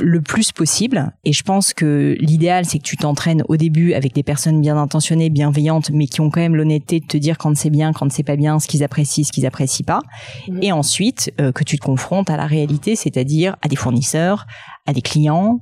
le 0.00 0.20
plus 0.20 0.52
possible. 0.52 1.12
Et 1.24 1.32
je 1.32 1.42
pense 1.42 1.74
que 1.74 2.16
l'idéal, 2.20 2.64
c'est 2.64 2.78
que 2.78 2.84
tu 2.84 2.96
t'entraînes 2.96 3.42
au 3.48 3.56
début 3.56 3.92
avec 3.92 4.14
des 4.14 4.22
personnes 4.22 4.60
bien 4.60 4.76
intentionnées, 4.76 5.30
bienveillantes, 5.30 5.90
mais 5.90 6.06
qui 6.06 6.20
ont 6.20 6.30
quand 6.30 6.40
même 6.40 6.56
l'honnêteté 6.56 7.00
de 7.00 7.06
te 7.06 7.16
dire 7.16 7.38
quand 7.38 7.56
c'est 7.56 7.70
bien, 7.70 7.92
quand 7.92 8.10
c'est 8.10 8.22
pas 8.22 8.36
bien, 8.36 8.58
ce 8.58 8.68
qu'ils 8.68 8.84
apprécient, 8.84 9.24
ce 9.24 9.32
qu'ils 9.32 9.46
apprécient 9.46 9.84
pas. 9.84 10.00
Mhm. 10.48 10.62
Et 10.62 10.72
ensuite, 10.72 11.32
euh, 11.40 11.52
que 11.52 11.64
tu 11.64 11.78
te 11.78 11.84
confrontes 11.84 12.30
à 12.30 12.36
la 12.36 12.46
réalité, 12.46 12.96
c'est-à-dire 12.96 13.56
à 13.62 13.68
des 13.68 13.76
fournisseurs, 13.76 14.46
à 14.86 14.92
des 14.92 15.02
clients, 15.02 15.60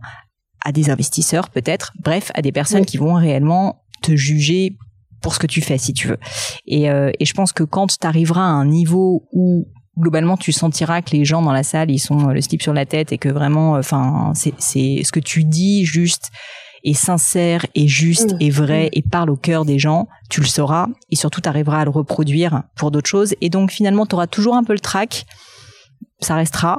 à 0.64 0.72
des 0.72 0.90
investisseurs 0.90 1.48
peut-être, 1.50 1.92
bref, 2.02 2.30
à 2.34 2.42
des 2.42 2.52
personnes 2.52 2.84
qui 2.84 2.96
vont 2.96 3.14
réellement 3.14 3.84
te 4.02 4.16
juger 4.16 4.76
pour 5.22 5.34
ce 5.34 5.38
que 5.38 5.46
tu 5.46 5.60
fais 5.60 5.78
si 5.78 5.92
tu 5.92 6.08
veux. 6.08 6.18
Et, 6.66 6.90
euh, 6.90 7.10
et 7.18 7.24
je 7.24 7.34
pense 7.34 7.52
que 7.52 7.62
quand 7.62 7.86
tu 7.86 8.06
arriveras 8.06 8.42
à 8.42 8.50
un 8.50 8.66
niveau 8.66 9.28
où 9.32 9.68
globalement 9.98 10.36
tu 10.36 10.52
sentiras 10.52 11.02
que 11.02 11.10
les 11.12 11.24
gens 11.24 11.42
dans 11.42 11.52
la 11.52 11.62
salle 11.62 11.90
ils 11.90 11.98
sont 11.98 12.28
euh, 12.28 12.32
le 12.32 12.40
slip 12.40 12.62
sur 12.62 12.72
la 12.72 12.86
tête 12.86 13.12
et 13.12 13.18
que 13.18 13.28
vraiment 13.28 13.76
euh, 13.76 13.80
enfin 13.80 14.32
c'est 14.34 14.54
c'est 14.58 15.02
ce 15.04 15.12
que 15.12 15.20
tu 15.20 15.44
dis 15.44 15.84
juste 15.84 16.30
est 16.84 16.94
sincère 16.94 17.66
et 17.74 17.88
juste 17.88 18.34
mmh. 18.34 18.38
et 18.40 18.50
vrai 18.50 18.86
mmh. 18.86 18.98
et 18.98 19.02
parle 19.02 19.30
au 19.30 19.36
cœur 19.36 19.64
des 19.64 19.78
gens, 19.78 20.06
tu 20.30 20.40
le 20.40 20.46
sauras 20.46 20.86
et 21.10 21.16
surtout 21.16 21.40
tu 21.40 21.48
arriveras 21.48 21.80
à 21.80 21.84
le 21.84 21.90
reproduire 21.90 22.62
pour 22.76 22.90
d'autres 22.90 23.08
choses 23.08 23.34
et 23.40 23.50
donc 23.50 23.72
finalement 23.72 24.06
tu 24.06 24.14
auras 24.14 24.28
toujours 24.28 24.54
un 24.54 24.62
peu 24.62 24.72
le 24.72 24.78
trac, 24.78 25.26
ça 26.20 26.36
restera 26.36 26.78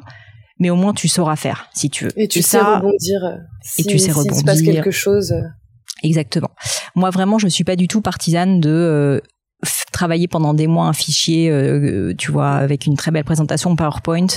mais 0.60 0.70
au 0.70 0.76
moins 0.76 0.94
tu 0.94 1.08
sauras 1.08 1.36
faire 1.36 1.70
si 1.74 1.90
tu 1.90 2.06
veux. 2.06 2.12
Et 2.16 2.28
tu 2.28 2.42
sais 2.42 2.60
rebondir 2.60 3.24
euh, 3.24 3.36
si, 3.62 3.82
et 3.82 3.86
tu 3.86 4.00
sais 4.00 4.12
rebondir. 4.12 4.36
se 4.40 4.44
passe 4.44 4.62
quelque 4.62 4.92
chose. 4.92 5.36
Exactement. 6.04 6.52
Moi 6.96 7.10
vraiment 7.10 7.38
je 7.38 7.48
suis 7.48 7.66
pas 7.66 7.76
du 7.76 7.90
tout 7.90 8.02
partisane 8.02 8.62
de 8.62 9.22
travailler 9.92 10.28
pendant 10.28 10.54
des 10.54 10.68
mois 10.68 10.86
un 10.86 10.94
fichier, 10.94 11.50
euh, 11.50 12.14
tu 12.16 12.32
vois, 12.32 12.52
avec 12.52 12.86
une 12.86 12.96
très 12.96 13.10
belle 13.10 13.24
présentation 13.24 13.76
PowerPoint 13.76 14.28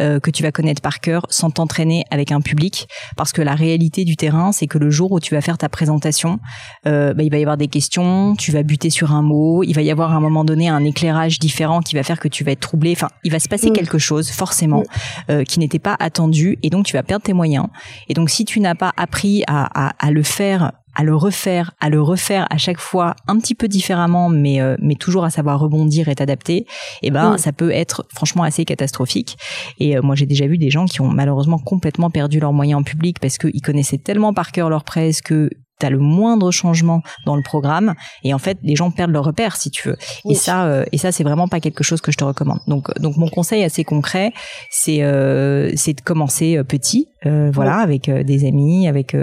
euh, 0.00 0.18
que 0.18 0.30
tu 0.30 0.42
vas 0.42 0.50
connaître 0.50 0.80
par 0.80 1.00
cœur, 1.00 1.26
sans 1.28 1.50
t'entraîner 1.50 2.04
avec 2.10 2.32
un 2.32 2.40
public, 2.40 2.88
parce 3.16 3.32
que 3.32 3.42
la 3.42 3.54
réalité 3.54 4.04
du 4.04 4.16
terrain, 4.16 4.52
c'est 4.52 4.66
que 4.66 4.78
le 4.78 4.90
jour 4.90 5.12
où 5.12 5.20
tu 5.20 5.34
vas 5.34 5.42
faire 5.42 5.58
ta 5.58 5.68
présentation, 5.68 6.38
euh, 6.86 7.12
bah, 7.12 7.22
il 7.22 7.30
va 7.30 7.36
y 7.36 7.42
avoir 7.42 7.58
des 7.58 7.68
questions, 7.68 8.34
tu 8.36 8.50
vas 8.50 8.62
buter 8.62 8.88
sur 8.88 9.12
un 9.12 9.20
mot, 9.20 9.62
il 9.62 9.74
va 9.74 9.82
y 9.82 9.90
avoir 9.90 10.12
à 10.12 10.14
un 10.14 10.20
moment 10.20 10.44
donné 10.44 10.70
un 10.70 10.84
éclairage 10.84 11.38
différent 11.38 11.80
qui 11.80 11.94
va 11.94 12.02
faire 12.02 12.18
que 12.18 12.28
tu 12.28 12.42
vas 12.42 12.52
être 12.52 12.60
troublé. 12.60 12.92
Enfin, 12.92 13.10
il 13.22 13.30
va 13.30 13.40
se 13.40 13.48
passer 13.48 13.70
quelque 13.70 13.98
chose 13.98 14.30
forcément 14.30 14.84
mm. 15.28 15.44
qui 15.44 15.58
n'était 15.58 15.78
pas 15.78 15.96
attendu, 16.00 16.58
et 16.62 16.70
donc 16.70 16.86
tu 16.86 16.94
vas 16.94 17.02
perdre 17.02 17.24
tes 17.24 17.34
moyens. 17.34 17.66
Et 18.08 18.14
donc 18.14 18.30
si 18.30 18.46
tu 18.46 18.60
n'as 18.60 18.74
pas 18.74 18.92
appris 18.96 19.44
à, 19.46 19.88
à, 19.88 19.92
à 19.98 20.10
le 20.10 20.22
faire 20.22 20.72
à 21.00 21.02
le 21.02 21.16
refaire, 21.16 21.72
à 21.80 21.88
le 21.88 22.02
refaire 22.02 22.46
à 22.50 22.58
chaque 22.58 22.78
fois 22.78 23.16
un 23.26 23.38
petit 23.38 23.54
peu 23.54 23.68
différemment, 23.68 24.28
mais 24.28 24.60
euh, 24.60 24.76
mais 24.80 24.96
toujours 24.96 25.24
à 25.24 25.30
savoir 25.30 25.58
rebondir 25.58 26.10
et 26.10 26.14
t'adapter, 26.14 26.56
et 26.56 26.66
eh 27.04 27.10
ben 27.10 27.32
mm. 27.32 27.38
ça 27.38 27.52
peut 27.52 27.70
être 27.70 28.04
franchement 28.14 28.42
assez 28.42 28.66
catastrophique. 28.66 29.38
Et 29.78 29.96
euh, 29.96 30.02
moi 30.02 30.14
j'ai 30.14 30.26
déjà 30.26 30.46
vu 30.46 30.58
des 30.58 30.68
gens 30.68 30.84
qui 30.84 31.00
ont 31.00 31.08
malheureusement 31.08 31.58
complètement 31.58 32.10
perdu 32.10 32.38
leurs 32.38 32.52
moyens 32.52 32.80
en 32.80 32.82
public 32.82 33.18
parce 33.18 33.38
qu'ils 33.38 33.62
connaissaient 33.62 33.96
tellement 33.96 34.34
par 34.34 34.52
cœur 34.52 34.68
leur 34.68 34.84
presse 34.84 35.22
que 35.22 35.48
as 35.86 35.90
le 35.90 35.98
moindre 35.98 36.50
changement 36.50 37.02
dans 37.26 37.36
le 37.36 37.42
programme 37.42 37.94
et 38.24 38.34
en 38.34 38.38
fait 38.38 38.58
les 38.62 38.76
gens 38.76 38.90
perdent 38.90 39.12
leur 39.12 39.24
repère 39.24 39.56
si 39.56 39.70
tu 39.70 39.88
veux. 39.88 39.96
Et 40.28 40.34
ça 40.34 40.66
euh, 40.66 40.84
et 40.92 40.98
ça 40.98 41.12
c'est 41.12 41.24
vraiment 41.24 41.48
pas 41.48 41.60
quelque 41.60 41.84
chose 41.84 42.00
que 42.00 42.12
je 42.12 42.16
te 42.16 42.24
recommande. 42.24 42.60
Donc 42.66 42.92
donc 43.00 43.16
mon 43.16 43.28
conseil 43.28 43.64
assez 43.64 43.84
concret 43.84 44.32
c'est 44.70 45.02
euh, 45.02 45.72
c'est 45.76 45.94
de 45.94 46.00
commencer 46.00 46.62
petit 46.64 47.08
euh, 47.26 47.50
voilà 47.52 47.76
avec 47.78 48.10
des 48.10 48.46
amis 48.46 48.88
avec 48.88 49.16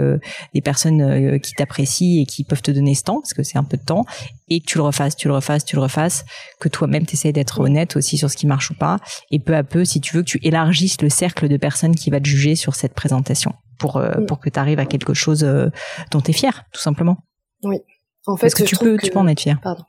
des 0.54 0.60
personnes 0.60 1.40
qui 1.40 1.52
t'apprécient 1.54 2.22
et 2.22 2.26
qui 2.26 2.44
peuvent 2.44 2.62
te 2.62 2.70
donner 2.70 2.94
ce 2.94 3.02
temps 3.02 3.20
parce 3.20 3.34
que 3.34 3.42
c'est 3.42 3.58
un 3.58 3.64
peu 3.64 3.76
de 3.76 3.84
temps 3.84 4.04
et 4.48 4.60
que 4.60 4.66
tu 4.66 4.78
le 4.78 4.84
refasses 4.84 5.16
tu 5.16 5.28
le 5.28 5.34
refasses 5.34 5.64
tu 5.64 5.76
le 5.76 5.82
refasses 5.82 6.24
que 6.60 6.68
toi-même 6.68 7.06
tu 7.06 7.14
essaies 7.14 7.32
d'être 7.32 7.60
honnête 7.60 7.96
aussi 7.96 8.18
sur 8.18 8.30
ce 8.30 8.36
qui 8.36 8.46
marche 8.46 8.70
ou 8.70 8.74
pas 8.74 8.98
et 9.30 9.38
peu 9.38 9.54
à 9.54 9.64
peu 9.64 9.84
si 9.84 10.00
tu 10.00 10.16
veux 10.16 10.22
que 10.22 10.28
tu 10.28 10.40
élargisses 10.42 11.00
le 11.02 11.08
cercle 11.08 11.48
de 11.48 11.56
personnes 11.56 11.94
qui 11.94 12.10
va 12.10 12.20
te 12.20 12.28
juger 12.28 12.54
sur 12.54 12.74
cette 12.74 12.94
présentation 12.94 13.52
pour 13.78 13.96
euh, 13.96 14.20
pour 14.26 14.40
que 14.40 14.50
tu 14.50 14.58
arrives 14.58 14.78
à 14.78 14.86
quelque 14.86 15.14
chose 15.14 15.44
euh, 15.44 15.68
dont 16.10 16.20
tu 16.20 16.30
es 16.30 16.34
fier, 16.34 16.64
tout 16.72 16.80
simplement. 16.80 17.18
Oui. 17.62 17.78
En 18.26 18.36
fait, 18.36 18.46
Parce 18.46 18.54
que, 18.54 18.64
tu 18.64 18.76
peux 18.76 18.98
tu 18.98 19.10
peux 19.10 19.18
en 19.18 19.28
être 19.28 19.40
fier. 19.40 19.58
Pardon. 19.62 19.84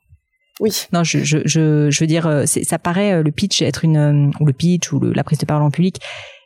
Oui. 0.61 0.71
Non, 0.93 1.03
je, 1.03 1.19
je, 1.19 1.39
je, 1.45 1.89
je 1.89 1.99
veux 1.99 2.07
dire, 2.07 2.27
euh, 2.27 2.45
ça 2.45 2.79
paraît 2.79 3.23
le 3.23 3.31
pitch 3.31 3.61
être 3.61 3.85
une 3.85 4.31
ou 4.39 4.45
le 4.45 4.53
pitch 4.53 4.91
ou 4.91 4.99
la 4.99 5.23
prise 5.23 5.39
de 5.39 5.45
parole 5.45 5.63
en 5.63 5.71
public, 5.71 5.99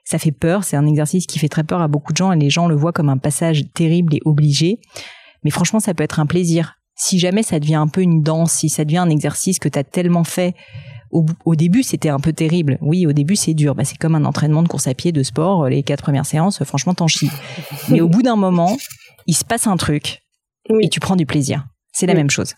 ça 0.04 0.20
fait 0.20 0.32
peur. 0.32 0.64
C'est 0.64 0.78
un 0.78 0.86
exercice 0.86 1.26
qui 1.26 1.40
fait 1.40 1.50
très 1.50 1.64
peur 1.64 1.82
à 1.82 1.88
beaucoup 1.88 2.12
de 2.14 2.18
gens 2.18 2.32
et 2.32 2.38
les 2.38 2.50
gens 2.50 2.68
le 2.68 2.76
voient 2.76 2.94
comme 2.94 3.10
un 3.10 3.18
passage 3.18 3.64
terrible 3.74 4.16
et 4.16 4.22
obligé. 4.26 4.80
Mais 5.44 5.50
franchement, 5.50 5.80
ça 5.80 5.94
peut 5.94 6.04
être 6.04 6.20
un 6.20 6.26
plaisir. 6.26 6.76
Si 6.96 7.20
jamais 7.20 7.44
ça 7.44 7.60
devient 7.60 7.76
un 7.76 7.88
peu 7.88 8.02
une 8.02 8.22
danse, 8.22 8.54
si 8.54 8.70
ça 8.70 8.86
devient 8.86 9.00
un 9.00 9.10
exercice 9.10 9.60
que 9.60 9.70
tu 9.70 9.80
as 9.80 9.84
tellement 9.84 10.24
fait 10.24 10.56
au, 11.14 11.56
début, 11.56 11.84
c'était 11.84 12.10
un 12.10 12.20
peu 12.20 12.34
terrible. 12.34 12.78
Oui, 12.82 13.06
au 13.06 13.14
début, 13.14 13.36
c'est 13.36 13.54
dur. 13.54 13.76
Bah, 13.76 13.84
c'est 13.86 13.98
comme 13.98 14.16
un 14.16 14.26
entraînement 14.26 14.64
de 14.64 14.68
course 14.68 14.88
à 14.88 14.94
pied, 14.94 15.12
de 15.12 15.24
sport. 15.24 15.70
Les 15.70 15.84
quatre 15.84 16.04
premières 16.04 16.26
séances, 16.26 16.64
franchement, 16.64 16.94
t'en 16.94 17.08
chies. 17.08 17.30
Mais 17.90 18.02
au 18.02 18.10
bout 18.10 18.22
d'un 18.22 18.36
moment, 18.36 18.76
il 19.28 19.36
se 19.36 19.46
passe 19.46 19.68
un 19.68 19.78
truc 19.78 20.24
et 20.82 20.90
tu 20.90 21.00
prends 21.00 21.16
du 21.16 21.26
plaisir. 21.26 21.66
C'est 21.92 22.08
la 22.08 22.16
même 22.16 22.30
chose. 22.30 22.56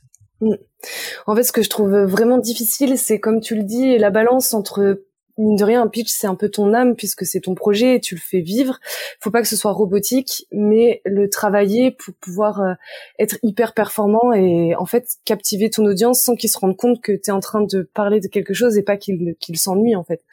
En 1.25 1.35
fait, 1.35 1.43
ce 1.43 1.51
que 1.51 1.63
je 1.63 1.69
trouve 1.69 1.95
vraiment 2.05 2.37
difficile, 2.37 2.97
c'est 2.97 3.19
comme 3.19 3.41
tu 3.41 3.55
le 3.55 3.63
dis, 3.63 3.97
la 3.97 4.11
balance 4.11 4.53
entre 4.53 5.03
mine 5.37 5.55
de 5.55 5.63
rien, 5.63 5.81
un 5.81 5.87
pitch, 5.87 6.09
c'est 6.09 6.27
un 6.27 6.35
peu 6.35 6.49
ton 6.49 6.73
âme 6.73 6.95
puisque 6.95 7.25
c'est 7.25 7.41
ton 7.41 7.55
projet 7.55 7.95
et 7.95 7.99
tu 7.99 8.15
le 8.15 8.21
fais 8.21 8.41
vivre. 8.41 8.79
Faut 9.19 9.31
pas 9.31 9.41
que 9.41 9.47
ce 9.47 9.55
soit 9.55 9.71
robotique, 9.71 10.47
mais 10.51 11.01
le 11.05 11.29
travailler 11.29 11.91
pour 11.91 12.13
pouvoir 12.15 12.61
euh, 12.61 12.73
être 13.19 13.37
hyper 13.43 13.73
performant 13.73 14.33
et 14.33 14.75
en 14.75 14.85
fait 14.85 15.07
captiver 15.25 15.69
ton 15.69 15.85
audience 15.85 16.21
sans 16.21 16.35
qu'ils 16.35 16.49
se 16.49 16.57
rendent 16.57 16.77
compte 16.77 17.01
que 17.01 17.11
tu 17.11 17.29
es 17.29 17.31
en 17.31 17.39
train 17.39 17.61
de 17.61 17.89
parler 17.93 18.19
de 18.19 18.27
quelque 18.27 18.53
chose 18.53 18.77
et 18.77 18.83
pas 18.83 18.97
qu'ils 18.97 19.35
qu'ils 19.39 19.57
s'ennuient 19.57 19.95
en 19.95 20.03
fait. 20.03 20.23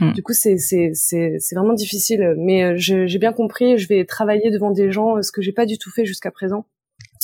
Hmm. 0.00 0.12
Du 0.12 0.22
coup, 0.22 0.32
c'est 0.32 0.58
c'est 0.58 0.90
c'est 0.94 1.36
c'est 1.38 1.54
vraiment 1.54 1.74
difficile, 1.74 2.34
mais 2.36 2.64
euh, 2.64 2.74
j'ai 2.76 3.18
bien 3.18 3.32
compris. 3.32 3.78
Je 3.78 3.88
vais 3.88 4.04
travailler 4.04 4.50
devant 4.50 4.70
des 4.70 4.90
gens, 4.92 5.22
ce 5.22 5.32
que 5.32 5.42
j'ai 5.42 5.52
pas 5.52 5.66
du 5.66 5.78
tout 5.78 5.90
fait 5.90 6.04
jusqu'à 6.04 6.30
présent. 6.30 6.66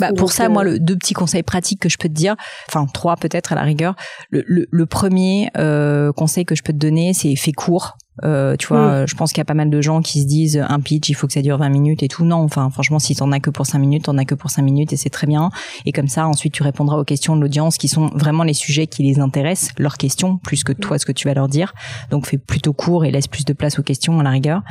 Bah, 0.01 0.13
pour 0.13 0.33
ça, 0.33 0.49
moi, 0.49 0.63
le 0.63 0.79
deux 0.79 0.97
petits 0.97 1.15
conseils 1.15 1.43
pratiques 1.43 1.81
que 1.81 1.89
je 1.89 1.97
peux 1.97 2.09
te 2.09 2.15
dire, 2.15 2.37
enfin 2.69 2.87
trois 2.87 3.17
peut-être 3.17 3.53
à 3.53 3.55
la 3.55 3.63
rigueur. 3.63 3.95
Le, 4.31 4.45
le, 4.47 4.67
le 4.71 4.87
premier 4.87 5.51
euh, 5.57 6.13
conseil 6.13 6.45
que 6.45 6.55
je 6.55 6.63
peux 6.63 6.73
te 6.73 6.79
donner, 6.79 7.15
c'est 7.15 7.35
fais 7.37 7.53
court. 7.53 7.97
Euh, 8.25 8.57
tu 8.57 8.69
vois, 8.69 9.03
mm. 9.03 9.09
je 9.09 9.15
pense 9.15 9.33
qu'il 9.33 9.39
y 9.39 9.43
a 9.43 9.45
pas 9.45 9.55
mal 9.55 9.71
de 9.71 9.81
gens 9.81 10.01
qui 10.01 10.23
se 10.23 10.27
disent 10.27 10.65
un 10.69 10.81
pitch, 10.81 11.09
il 11.09 11.15
faut 11.15 11.27
que 11.27 11.33
ça 11.33 11.43
dure 11.43 11.59
20 11.59 11.69
minutes 11.69 12.03
et 12.03 12.09
tout. 12.09 12.25
Non, 12.25 12.37
enfin, 12.37 12.71
franchement, 12.71 12.99
si 12.99 13.15
t'en 13.15 13.33
as 13.33 13.41
que 13.41 13.51
pour 13.51 13.67
5 13.67 13.79
minutes, 13.79 14.05
t'en 14.05 14.17
as 14.19 14.25
que 14.25 14.35
pour 14.35 14.51
5 14.51 14.63
minutes 14.63 14.93
et 14.93 14.97
c'est 14.97 15.11
très 15.11 15.27
bien. 15.27 15.51
Et 15.85 15.93
comme 15.93 16.09
ça, 16.09 16.27
ensuite, 16.27 16.53
tu 16.53 16.63
répondras 16.63 16.97
aux 16.97 17.05
questions 17.05 17.37
de 17.37 17.41
l'audience 17.41 17.77
qui 17.77 17.89
sont 17.89 18.09
vraiment 18.15 18.45
les 18.45 18.55
sujets 18.55 18.87
qui 18.87 19.03
les 19.03 19.21
intéressent, 19.21 19.73
leurs 19.79 19.97
questions, 19.97 20.39
plus 20.39 20.65
que 20.65 20.73
toi, 20.73 20.99
ce 20.99 21.07
que 21.07 21.13
tu 21.13 21.29
vas 21.29 21.35
leur 21.35 21.49
dire. 21.49 21.75
Donc, 22.11 22.27
fais 22.27 22.39
plutôt 22.39 22.73
court 22.73 23.05
et 23.05 23.11
laisse 23.11 23.29
plus 23.29 23.45
de 23.45 23.53
place 23.53 23.79
aux 23.79 23.83
questions 23.83 24.19
à 24.21 24.23
la 24.23 24.31
rigueur. 24.31 24.63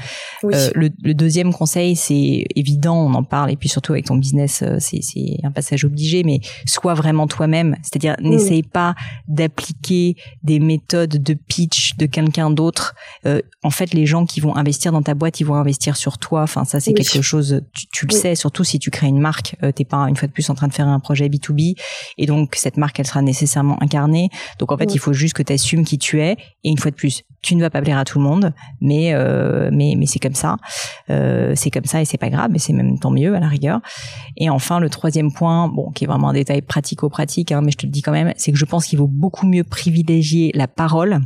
Euh, 0.43 0.69
le, 0.75 0.89
le, 1.03 1.13
deuxième 1.13 1.53
conseil, 1.53 1.95
c'est 1.95 2.45
évident, 2.55 2.97
on 2.97 3.13
en 3.13 3.23
parle, 3.23 3.51
et 3.51 3.55
puis 3.55 3.69
surtout 3.69 3.93
avec 3.93 4.05
ton 4.05 4.15
business, 4.15 4.63
euh, 4.63 4.77
c'est 4.79 5.01
un 5.43 5.51
passage 5.51 5.86
obligé, 5.86 6.23
mais 6.23 6.39
sois 6.65 6.93
vraiment 6.93 7.27
toi-même. 7.27 7.75
C'est-à-dire, 7.81 8.15
mm. 8.19 8.29
n'essaye 8.29 8.63
pas 8.63 8.95
d'appliquer 9.27 10.15
des 10.43 10.60
méthodes 10.60 11.21
de 11.21 11.34
pitch 11.34 11.95
de 11.97 12.05
quelqu'un 12.05 12.49
d'autre. 12.49 12.95
Euh, 13.25 13.34
en 13.63 13.69
fait 13.69 13.93
les 13.93 14.05
gens 14.05 14.25
qui 14.25 14.39
vont 14.39 14.55
investir 14.55 14.91
dans 14.91 15.01
ta 15.01 15.13
boîte, 15.13 15.39
ils 15.39 15.45
vont 15.45 15.55
investir 15.55 15.97
sur 15.97 16.17
toi. 16.17 16.43
Enfin 16.43 16.65
ça 16.65 16.79
c'est 16.79 16.93
quelque 16.93 17.21
chose 17.21 17.61
tu, 17.91 18.05
le 18.05 18.13
sais 18.13 18.35
surtout 18.35 18.63
si 18.63 18.79
tu 18.79 18.91
crées 18.91 19.07
une 19.07 19.19
marque, 19.19 19.55
euh, 19.63 19.71
t'es 19.71 19.85
pas 19.85 19.97
une 20.07 20.15
fois 20.15 20.27
de 20.27 20.33
plus 20.33 20.49
en 20.49 20.55
train 20.55 20.67
de 20.67 20.73
faire 20.73 20.87
un 20.87 20.99
projet 20.99 21.27
B2B 21.27 21.75
et 22.17 22.25
donc 22.25 22.55
cette 22.55 22.77
marque 22.77 22.99
elle 22.99 23.07
sera 23.07 23.21
nécessairement 23.21 23.81
incarnée. 23.81 24.29
Donc 24.59 24.71
en 24.71 24.77
fait, 24.77 24.93
il 24.93 24.99
faut 24.99 25.13
juste 25.13 25.33
que 25.33 25.43
tu 25.43 25.53
assumes 25.53 25.85
qui 25.85 25.97
tu 25.97 26.21
es. 26.21 26.37
Et 26.63 26.69
une 26.69 26.77
fois 26.77 26.91
de 26.91 26.95
plus, 26.95 27.23
tu 27.41 27.55
ne 27.55 27.61
vas 27.61 27.69
pas 27.69 27.81
plaire 27.81 27.97
à 27.97 28.05
tout 28.05 28.19
le 28.19 28.23
monde, 28.23 28.53
mais 28.81 29.13
euh, 29.13 29.69
mais 29.71 29.95
mais 29.97 30.05
c'est 30.05 30.19
comme 30.19 30.35
ça. 30.35 30.57
Euh, 31.09 31.53
c'est 31.55 31.71
comme 31.71 31.85
ça 31.85 32.01
et 32.01 32.05
c'est 32.05 32.17
pas 32.17 32.29
grave, 32.29 32.49
mais 32.51 32.59
c'est 32.59 32.73
même 32.73 32.97
tant 32.99 33.11
mieux 33.11 33.35
à 33.35 33.39
la 33.39 33.47
rigueur. 33.47 33.81
Et 34.37 34.49
enfin 34.49 34.79
le 34.79 34.89
troisième 34.89 35.31
point, 35.31 35.67
bon 35.67 35.91
qui 35.91 36.05
est 36.05 36.07
vraiment 36.07 36.29
un 36.29 36.33
détail 36.33 36.61
pratico-pratique 36.61 37.51
hein, 37.51 37.61
mais 37.63 37.71
je 37.71 37.77
te 37.77 37.85
le 37.85 37.91
dis 37.91 38.01
quand 38.01 38.11
même, 38.11 38.33
c'est 38.37 38.51
que 38.51 38.57
je 38.57 38.65
pense 38.65 38.85
qu'il 38.87 38.99
vaut 38.99 39.07
beaucoup 39.07 39.45
mieux 39.45 39.63
privilégier 39.63 40.51
la 40.53 40.67
parole 40.67 41.21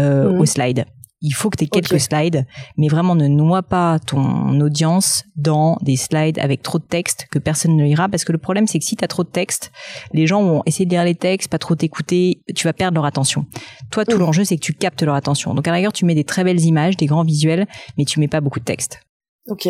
euh, 0.00 0.38
au 0.38 0.46
slide 0.46 0.84
il 1.22 1.30
faut 1.30 1.50
que 1.50 1.56
tu 1.56 1.64
aies 1.64 1.68
quelques 1.68 2.00
slides, 2.00 2.46
mais 2.76 2.88
vraiment 2.88 3.14
ne 3.14 3.28
noie 3.28 3.62
pas 3.62 3.98
ton 3.98 4.60
audience 4.60 5.24
dans 5.36 5.78
des 5.80 5.96
slides 5.96 6.38
avec 6.38 6.62
trop 6.62 6.78
de 6.78 6.84
texte 6.84 7.26
que 7.30 7.38
personne 7.38 7.76
ne 7.76 7.84
lira, 7.84 8.08
parce 8.08 8.24
que 8.24 8.32
le 8.32 8.38
problème 8.38 8.66
c'est 8.66 8.78
que 8.78 8.84
si 8.84 8.96
tu 8.96 9.04
as 9.04 9.08
trop 9.08 9.24
de 9.24 9.28
texte, 9.28 9.72
les 10.12 10.26
gens 10.26 10.42
vont 10.42 10.62
essayer 10.66 10.84
de 10.84 10.90
lire 10.90 11.04
les 11.04 11.14
textes, 11.14 11.50
pas 11.50 11.58
trop 11.58 11.74
t'écouter, 11.74 12.42
tu 12.54 12.66
vas 12.66 12.72
perdre 12.72 12.96
leur 12.96 13.04
attention. 13.04 13.46
Toi, 13.90 14.04
tout 14.04 14.18
l'enjeu 14.18 14.44
c'est 14.44 14.56
que 14.56 14.62
tu 14.62 14.74
captes 14.74 15.02
leur 15.02 15.14
attention. 15.14 15.54
Donc 15.54 15.66
à 15.68 15.70
la 15.70 15.76
rigueur, 15.76 15.92
tu 15.92 16.04
mets 16.04 16.14
des 16.14 16.24
très 16.24 16.44
belles 16.44 16.60
images, 16.60 16.96
des 16.96 17.06
grands 17.06 17.24
visuels, 17.24 17.66
mais 17.96 18.04
tu 18.04 18.20
mets 18.20 18.28
pas 18.28 18.40
beaucoup 18.40 18.60
de 18.60 18.64
texte. 18.64 19.00
Ok, 19.48 19.68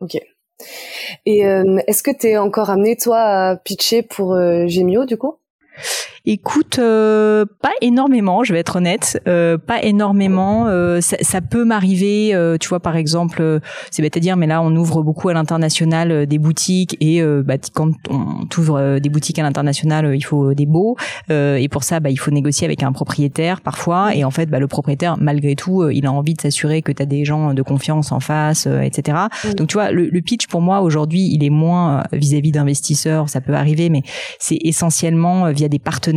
ok. 0.00 0.18
Et 1.26 1.46
euh, 1.46 1.78
est-ce 1.86 2.02
que 2.02 2.10
tu 2.10 2.28
es 2.28 2.38
encore 2.38 2.70
amené 2.70 2.96
toi 2.96 3.18
à 3.18 3.56
pitcher 3.56 4.02
pour 4.02 4.32
euh, 4.32 4.66
Gemio 4.66 5.04
du 5.04 5.16
coup? 5.16 5.36
Écoute, 6.28 6.80
euh, 6.80 7.44
pas 7.62 7.70
énormément, 7.80 8.42
je 8.42 8.52
vais 8.52 8.58
être 8.58 8.74
honnête, 8.74 9.22
euh, 9.28 9.58
pas 9.58 9.80
énormément. 9.84 10.66
Euh, 10.66 11.00
ça, 11.00 11.16
ça, 11.20 11.40
peut 11.40 11.64
m'arriver, 11.64 12.34
euh, 12.34 12.56
tu 12.58 12.68
vois, 12.68 12.80
par 12.80 12.96
exemple, 12.96 13.60
c'est 13.92 14.02
bête 14.02 14.16
à 14.16 14.20
dire, 14.20 14.36
mais 14.36 14.48
là, 14.48 14.60
on 14.60 14.74
ouvre 14.74 15.04
beaucoup 15.04 15.28
à 15.28 15.34
l'international 15.34 16.26
des 16.26 16.38
boutiques 16.38 16.96
et 17.00 17.22
bah, 17.44 17.54
quand 17.72 17.92
on 18.10 18.48
ouvre 18.58 18.98
des 18.98 19.08
boutiques 19.08 19.38
à 19.38 19.44
l'international, 19.44 20.16
il 20.16 20.22
faut 20.22 20.52
des 20.52 20.66
beaux 20.66 20.96
et 21.30 21.68
pour 21.70 21.84
ça, 21.84 22.00
bah, 22.00 22.10
il 22.10 22.16
faut 22.16 22.32
négocier 22.32 22.64
avec 22.64 22.82
un 22.82 22.90
propriétaire 22.90 23.60
parfois. 23.60 24.12
Et 24.16 24.24
en 24.24 24.32
fait, 24.32 24.46
bah, 24.46 24.58
le 24.58 24.66
propriétaire, 24.66 25.16
malgré 25.20 25.54
tout, 25.54 25.88
il 25.90 26.06
a 26.06 26.12
envie 26.12 26.34
de 26.34 26.40
s'assurer 26.40 26.82
que 26.82 26.90
tu 26.90 27.02
as 27.02 27.06
des 27.06 27.24
gens 27.24 27.54
de 27.54 27.62
confiance 27.62 28.10
en 28.10 28.18
face, 28.18 28.66
etc. 28.66 29.16
Donc, 29.56 29.68
tu 29.68 29.74
vois, 29.74 29.92
le, 29.92 30.08
le, 30.08 30.20
pitch 30.22 30.48
pour 30.48 30.60
moi 30.60 30.80
aujourd'hui, 30.80 31.28
il 31.32 31.44
est 31.44 31.50
moins 31.50 32.02
vis-à-vis 32.12 32.50
d'investisseurs, 32.50 33.28
ça 33.28 33.40
peut 33.40 33.54
arriver, 33.54 33.90
mais 33.90 34.02
c'est 34.40 34.58
essentiellement 34.62 35.52
via 35.52 35.68
des 35.68 35.78
partenaires. 35.78 36.15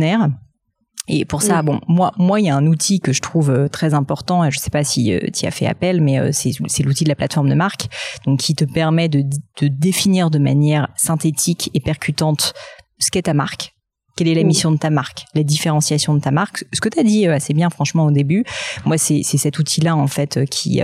Et 1.12 1.24
pour 1.24 1.42
ça, 1.42 1.62
bon, 1.62 1.80
moi, 1.88 2.12
moi, 2.18 2.40
il 2.40 2.46
y 2.46 2.50
a 2.50 2.56
un 2.56 2.66
outil 2.66 3.00
que 3.00 3.12
je 3.12 3.20
trouve 3.20 3.50
euh, 3.50 3.68
très 3.68 3.94
important. 3.94 4.44
Et 4.44 4.50
je 4.52 4.58
sais 4.58 4.70
pas 4.70 4.84
si 4.84 5.12
euh, 5.12 5.18
tu 5.34 5.44
as 5.44 5.50
fait 5.50 5.66
appel, 5.66 6.00
mais 6.00 6.20
euh, 6.20 6.30
c'est, 6.32 6.52
l'outil 6.84 7.02
de 7.02 7.08
la 7.08 7.16
plateforme 7.16 7.48
de 7.48 7.54
marque, 7.54 7.88
donc 8.26 8.38
qui 8.38 8.54
te 8.54 8.64
permet 8.64 9.08
de, 9.08 9.24
de 9.60 9.68
définir 9.68 10.30
de 10.30 10.38
manière 10.38 10.88
synthétique 10.96 11.68
et 11.74 11.80
percutante 11.80 12.52
ce 12.98 13.10
qu'est 13.10 13.22
ta 13.22 13.34
marque, 13.34 13.74
quelle 14.16 14.28
est 14.28 14.34
la 14.34 14.44
mission 14.44 14.70
de 14.70 14.76
ta 14.76 14.90
marque, 14.90 15.24
la 15.34 15.42
différenciation 15.42 16.14
de 16.14 16.20
ta 16.20 16.30
marque. 16.30 16.64
Ce 16.72 16.80
que 16.80 16.88
tu 16.88 17.00
as 17.00 17.02
dit 17.02 17.26
assez 17.26 17.54
bien, 17.54 17.70
franchement, 17.70 18.04
au 18.04 18.10
début, 18.12 18.44
moi, 18.84 18.96
c'est, 18.96 19.22
cet 19.24 19.58
outil-là, 19.58 19.96
en 19.96 20.06
fait, 20.06 20.44
qui, 20.50 20.80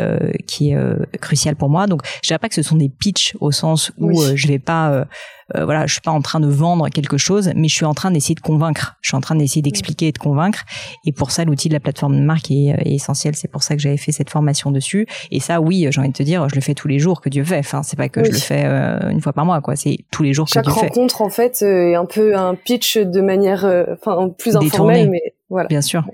qui 0.49 0.71
est 0.71 1.19
crucial 1.21 1.55
pour 1.55 1.69
moi. 1.69 1.87
Donc, 1.87 2.01
je 2.23 2.29
dirais 2.29 2.39
pas 2.39 2.49
que 2.49 2.55
ce 2.55 2.63
sont 2.63 2.77
des 2.77 2.89
pitchs 2.89 3.37
au 3.41 3.53
sens 3.53 3.93
où 3.99 4.23
je 4.35 4.49
vais 4.49 4.59
pas 4.59 5.07
euh, 5.55 5.65
voilà, 5.65 5.87
je 5.87 5.93
suis 5.93 6.01
pas 6.01 6.11
en 6.11 6.21
train 6.21 6.41
de 6.41 6.49
vendre 6.49 6.89
quelque 6.89 7.19
chose, 7.19 7.51
mais 7.55 7.69
je 7.69 7.75
suis 7.75 7.85
en 7.85 7.95
train 7.95 8.11
d'essayer 8.11 8.35
de 8.35 8.41
convaincre. 8.41 8.97
Je 9.01 9.11
suis 9.11 9.17
en 9.17 9.21
train 9.21 9.37
d'essayer 9.37 9.63
d'expliquer 9.63 10.09
et 10.09 10.13
de 10.13 10.19
convaincre. 10.19 10.65
Et 11.05 11.13
pour 11.13 11.31
ça, 11.31 11.45
l'outil 11.45 11.69
de 11.69 11.75
la 11.75 11.81
plateforme 11.81 12.17
de 12.17 12.25
marque 12.25 12.51
est, 12.51 12.73
euh, 12.73 12.83
essentiel. 12.85 13.37
C'est 13.37 13.49
pour 13.49 13.63
ça 13.63 13.77
que 13.77 13.81
j'avais 13.81 13.97
fait 13.97 14.13
cette 14.13 14.31
formation 14.31 14.71
dessus. 14.71 15.07
Et 15.31 15.39
ça, 15.41 15.61
oui, 15.61 15.87
j'ai 15.91 16.01
envie 16.01 16.09
de 16.09 16.15
te 16.15 16.23
dire, 16.23 16.49
je 16.49 16.55
le 16.55 16.61
fais 16.61 16.75
tous 16.75 16.89
les 16.89 16.99
jours 16.99 17.21
que 17.21 17.29
Dieu 17.29 17.45
fait. 17.45 17.59
Enfin, 17.59 17.83
c'est 17.83 17.97
pas 17.97 18.09
que 18.09 18.25
je 18.25 18.33
le 18.33 18.39
fais 18.39 18.65
euh, 18.65 19.11
une 19.11 19.21
fois 19.21 19.33
par 19.33 19.45
mois, 19.45 19.61
quoi. 19.61 19.77
C'est 19.77 19.99
tous 20.11 20.23
les 20.23 20.33
jours 20.33 20.47
que 20.47 20.53
Dieu 20.53 20.63
fait. 20.63 20.81
Chaque 20.81 20.95
rencontre, 20.95 21.23
en 21.23 21.31
fait, 21.31 21.63
est 21.63 21.95
un 21.95 22.07
peu 22.07 22.37
un 22.37 22.55
pitch 22.55 22.99
de 22.99 23.21
manière, 23.21 23.65
enfin, 23.93 24.31
plus 24.37 24.57
informelle, 24.57 25.11
mais 25.11 25.35
voilà. 25.49 25.69
Bien 25.69 25.83
sûr. 25.83 26.05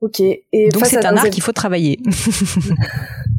Ok. 0.00 0.20
Et 0.20 0.68
Donc 0.68 0.86
c'est 0.86 1.04
un 1.04 1.16
art 1.16 1.30
qu'il 1.30 1.42
faut 1.42 1.52
travailler. 1.52 1.98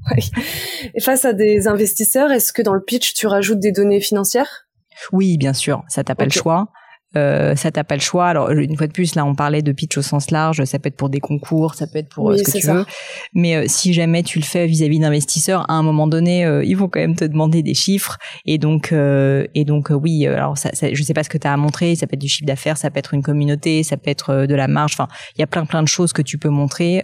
Et 0.96 1.02
face 1.02 1.26
à 1.26 1.34
des 1.34 1.68
investisseurs, 1.68 2.32
est-ce 2.32 2.54
que 2.54 2.62
dans 2.62 2.74
le 2.74 2.82
pitch 2.82 3.14
tu 3.14 3.28
rajoutes 3.28 3.60
des 3.60 3.72
données 3.72 4.02
financières? 4.02 4.65
Oui, 5.12 5.38
bien 5.38 5.54
sûr, 5.54 5.84
ça 5.88 6.04
t'a 6.04 6.16
pas 6.16 6.26
le 6.26 6.32
choix. 6.32 6.70
Euh, 7.18 7.56
ça 7.56 7.72
t'as 7.72 7.84
pas 7.84 7.96
le 7.96 8.02
choix. 8.02 8.28
Alors 8.28 8.52
une 8.52 8.78
fois 8.78 8.88
de 8.88 8.92
plus, 8.92 9.16
là 9.16 9.26
on 9.26 9.36
parlait 9.36 9.62
de 9.62 9.72
pitch 9.72 9.98
au 9.98 10.02
sens 10.02 10.32
large, 10.32 10.64
ça 10.66 10.80
peut 10.80 10.88
être 10.88 10.96
pour 10.96 11.10
des 11.10 11.20
concours, 11.20 11.76
ça 11.76 11.88
peut 11.88 12.00
être 12.00 12.10
pour 12.10 12.32
euh, 12.32 12.38
ce 12.38 12.44
que 12.44 12.58
tu 12.58 12.68
veux. 12.68 12.86
Mais 13.34 13.56
euh, 13.56 13.64
si 13.68 13.94
jamais 13.94 14.24
tu 14.24 14.40
le 14.40 14.46
fais 14.46 14.68
vis-à-vis 14.68 15.00
d'investisseurs, 15.00 15.70
à 15.70 15.74
un 15.74 15.84
moment 15.84 16.08
donné, 16.08 16.46
euh, 16.46 16.64
ils 16.64 16.76
vont 16.76 16.88
quand 16.88 17.00
même 17.00 17.16
te 17.16 17.26
demander 17.26 17.62
des 17.62 17.74
chiffres. 17.74 18.18
Et 18.46 18.58
donc 18.58 18.94
et 18.94 19.66
donc 19.66 19.90
oui, 19.92 20.28
alors 20.28 20.58
ça, 20.58 20.70
ça, 20.74 20.94
je 20.94 21.04
sais 21.04 21.14
pas 21.14 21.24
ce 21.24 21.30
que 21.30 21.38
tu 21.38 21.48
as 21.48 21.54
à 21.54 21.58
montrer. 21.58 21.96
Ça 21.96 22.08
peut 22.08 22.16
être 22.16 22.22
du 22.22 22.28
chiffre 22.28 22.46
d'affaires, 22.46 22.78
ça 22.78 22.90
peut 22.90 23.00
être 23.00 23.14
une 23.14 23.24
communauté, 23.24 23.84
ça 23.84 23.98
peut 23.98 24.10
être 24.10 24.46
de 24.46 24.56
la 24.56 24.68
marge. 24.68 24.94
Enfin, 24.94 25.08
il 25.36 25.42
y 25.42 25.44
a 25.44 25.48
plein 25.48 25.66
plein 25.66 25.84
de 25.84 25.88
choses 25.88 26.14
que 26.14 26.22
tu 26.22 26.38
peux 26.38 26.50
montrer 26.50 27.04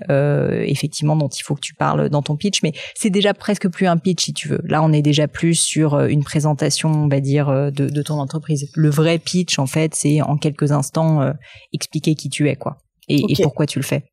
effectivement 0.68 1.16
dont 1.16 1.30
il 1.30 1.44
faut 1.44 1.56
que 1.56 1.62
tu 1.62 1.74
parles 1.74 2.10
dans 2.10 2.22
ton 2.22 2.36
pitch. 2.36 2.62
Mais 2.64 2.74
c'est 2.96 3.10
déjà 3.10 3.34
presque 3.34 3.68
plus 3.70 3.88
un 3.88 3.98
pitch 3.98 4.24
si 4.24 4.34
tu 4.34 4.48
veux. 4.48 4.62
Là, 4.66 4.84
on 4.84 4.92
est 4.94 5.02
déjà 5.02 5.28
plus 5.28 5.56
sur 5.56 6.00
une 6.00 6.24
présentation, 6.24 6.90
on 6.92 7.08
va 7.08 7.20
dire, 7.20 7.72
de, 7.72 7.90
de 7.90 8.02
ton 8.02 8.20
entreprise. 8.20 8.70
Le 8.76 8.90
vrai 8.90 9.18
pitch 9.20 9.60
en 9.60 9.68
fait 9.68 9.94
c'est 10.02 10.22
en 10.22 10.38
quelques 10.38 10.72
instants 10.72 11.22
euh, 11.22 11.34
expliquer 11.74 12.16
qui 12.16 12.30
tu 12.30 12.50
es, 12.50 12.56
quoi, 12.56 12.78
et, 13.08 13.22
pourquoi 13.42 13.66
tu 13.66 13.80
le 13.80 13.84
fais. 13.84 14.04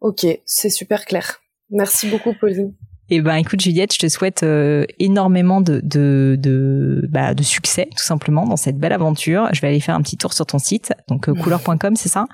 Ok, 0.00 0.26
c'est 0.44 0.70
super 0.70 1.04
clair. 1.04 1.40
Merci 1.70 2.08
beaucoup, 2.08 2.34
Pauline. 2.38 2.74
Eh 3.08 3.20
ben, 3.20 3.36
écoute, 3.36 3.60
Juliette, 3.60 3.94
je 3.94 4.00
te 4.00 4.08
souhaite 4.08 4.42
euh, 4.42 4.84
énormément 4.98 5.60
de 5.60 5.80
de 5.82 6.36
de, 6.38 7.06
bah, 7.08 7.34
de 7.34 7.42
succès, 7.42 7.88
tout 7.96 8.02
simplement, 8.02 8.44
dans 8.46 8.56
cette 8.56 8.78
belle 8.78 8.92
aventure. 8.92 9.48
Je 9.52 9.60
vais 9.60 9.68
aller 9.68 9.80
faire 9.80 9.94
un 9.94 10.02
petit 10.02 10.16
tour 10.16 10.32
sur 10.32 10.44
ton 10.44 10.58
site, 10.58 10.92
donc 11.08 11.28
euh, 11.28 11.34
couleur.com, 11.34 11.94
c'est 11.94 12.08
ça? 12.08 12.26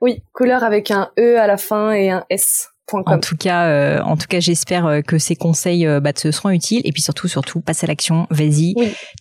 Oui, 0.00 0.22
couleur 0.32 0.64
avec 0.64 0.90
un 0.90 1.10
E 1.18 1.38
à 1.38 1.46
la 1.46 1.58
fin 1.58 1.92
et 1.92 2.10
un 2.10 2.24
S. 2.30 2.68
En 2.92 3.18
tout 3.18 3.36
cas, 3.36 3.66
euh, 3.66 4.02
en 4.02 4.16
tout 4.16 4.26
cas, 4.28 4.40
j'espère 4.40 4.86
euh, 4.86 5.00
que 5.00 5.18
ces 5.18 5.36
conseils 5.36 5.86
euh, 5.86 6.00
bah, 6.00 6.12
te 6.12 6.30
seront 6.30 6.50
utiles. 6.50 6.82
Et 6.84 6.92
puis 6.92 7.00
surtout, 7.00 7.28
surtout, 7.28 7.60
passe 7.60 7.82
à 7.82 7.86
l'action. 7.86 8.26
Vas-y. 8.30 8.74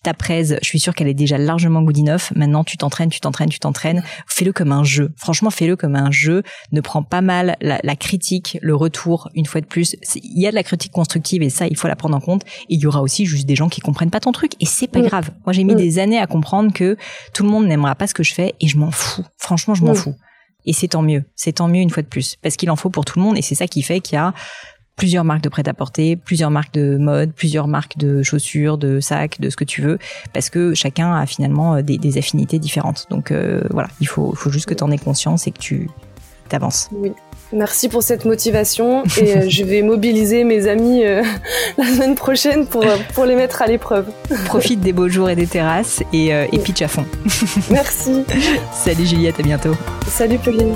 Ta 0.04 0.14
presse, 0.14 0.56
je 0.62 0.68
suis 0.68 0.80
sûre 0.80 0.94
qu'elle 0.94 1.08
est 1.08 1.14
déjà 1.14 1.38
largement 1.38 1.82
good 1.82 1.98
enough. 1.98 2.34
Maintenant, 2.36 2.64
tu 2.64 2.78
t'entraînes, 2.78 3.10
tu 3.10 3.22
t'entraînes, 3.22 3.50
tu 3.50 3.60
t'entraînes. 3.60 4.04
Fais-le 4.28 4.52
comme 4.52 4.72
un 4.74 4.84
jeu. 4.84 5.12
Franchement, 5.18 5.50
fais-le 5.50 5.78
comme 5.78 5.96
un 5.96 6.12
jeu. 6.12 6.44
Ne 6.74 6.82
prends 6.82 7.04
pas 7.04 7.22
mal 7.22 7.56
la, 7.62 7.80
la, 7.84 7.96
critique, 7.96 8.58
le 8.62 8.76
retour. 8.76 9.30
Une 9.34 9.46
fois 9.46 9.62
de 9.62 9.66
plus, 9.66 9.96
il 10.16 10.42
y 10.42 10.48
a 10.48 10.52
de 10.52 10.56
la 10.56 10.64
critique 10.64 10.92
constructive 10.92 11.42
et 11.42 11.50
ça, 11.50 11.66
il 11.68 11.78
faut 11.78 11.88
la 11.88 11.96
prendre 11.96 12.18
en 12.18 12.22
compte. 12.22 12.44
Et 12.70 12.76
il 12.76 12.80
y 12.80 12.86
aura 12.86 13.02
aussi 13.02 13.26
juste 13.26 13.46
des 13.46 13.56
gens 13.56 13.70
qui 13.70 13.80
comprennent 13.80 14.12
pas 14.12 14.20
ton 14.20 14.34
truc 14.34 14.54
et 14.60 14.66
c'est 14.66 14.88
pas 14.88 15.02
grave. 15.02 15.32
Moi, 15.46 15.54
j'ai 15.54 15.64
mis 15.64 15.76
des 15.76 16.00
années 16.00 16.20
à 16.20 16.28
comprendre 16.28 16.74
que 16.74 16.98
tout 17.34 17.44
le 17.44 17.50
monde 17.50 17.66
n'aimera 17.66 17.96
pas 17.96 18.08
ce 18.08 18.14
que 18.14 18.24
je 18.24 18.34
fais 18.34 18.56
et 18.60 18.68
je 18.68 18.78
m'en 18.78 18.92
fous. 18.92 19.24
Franchement, 19.38 19.74
je 19.74 19.86
m'en 19.86 19.94
fous. 19.94 20.16
Et 20.66 20.74
c'est 20.74 20.90
tant 20.90 21.02
mieux. 21.02 21.24
C'est 21.36 21.54
tant 21.54 21.68
mieux 21.68 21.82
une 21.82 21.90
fois 21.90 22.04
de 22.04 22.08
plus. 22.08 22.36
Parce 22.42 22.56
qu'il 22.56 22.70
en 22.72 22.76
faut 22.76 22.90
pour 22.90 23.06
tout 23.06 23.20
le 23.20 23.26
monde. 23.26 23.38
Et 23.38 23.42
c'est 23.42 23.56
ça 23.56 23.68
qui 23.68 23.82
fait 23.82 24.00
qu'il 24.00 24.16
y 24.16 24.20
a 24.20 24.34
plusieurs 24.96 25.24
marques 25.24 25.42
de 25.42 25.50
prêt-à-porter, 25.50 26.16
plusieurs 26.16 26.52
marques 26.52 26.74
de 26.74 26.98
mode, 26.98 27.34
plusieurs 27.34 27.68
marques 27.68 27.98
de 27.98 28.22
chaussures, 28.22 28.78
de 28.78 29.00
sacs, 29.00 29.40
de 29.40 29.50
ce 29.50 29.56
que 29.56 29.64
tu 29.64 29.82
veux, 29.82 29.98
parce 30.34 30.50
que 30.50 30.74
chacun 30.74 31.14
a 31.16 31.26
finalement 31.26 31.76
euh, 31.76 31.82
des, 31.82 32.18
affinités 32.18 32.60
différentes. 32.60 33.08
Donc 33.10 33.32
euh, 33.32 33.64
voilà, 33.72 33.90
il 34.00 34.08
faut, 34.08 34.34
faut 34.36 34.52
juste 34.52 34.68
que 34.68 34.74
tu 34.74 34.84
en 34.84 34.92
aies 34.92 34.98
conscience 34.98 35.48
et 35.48 35.52
que 35.52 35.60
tu 35.60 35.90
t'avances. 36.50 36.90
Oui. 36.92 37.12
Merci 37.54 37.88
pour 37.88 38.02
cette 38.02 38.26
motivation 38.26 39.04
et 39.22 39.38
euh, 39.38 39.46
je 39.48 39.64
vais 39.64 39.84
mobiliser 39.84 40.44
mes 40.44 40.68
amis 40.68 41.06
euh, 41.06 41.24
la 41.78 41.86
semaine 41.86 42.16
prochaine 42.16 42.66
pour, 42.66 42.84
euh, 42.84 42.98
pour 43.14 43.26
les 43.26 43.36
mettre 43.36 43.62
à 43.62 43.68
l'épreuve. 43.68 44.08
Profite 44.46 44.80
des 44.80 44.92
beaux 44.92 45.08
jours 45.08 45.30
et 45.30 45.36
des 45.36 45.48
terrasses 45.48 46.02
et, 46.12 46.30
et 46.30 46.60
pitch 46.60 46.82
à 46.82 46.88
fond. 46.88 47.06
Merci. 47.70 48.26
Salut 48.72 49.06
Juliette, 49.06 49.40
à 49.40 49.44
bientôt. 49.44 49.76
Salut 50.08 50.40
Pauline. 50.40 50.76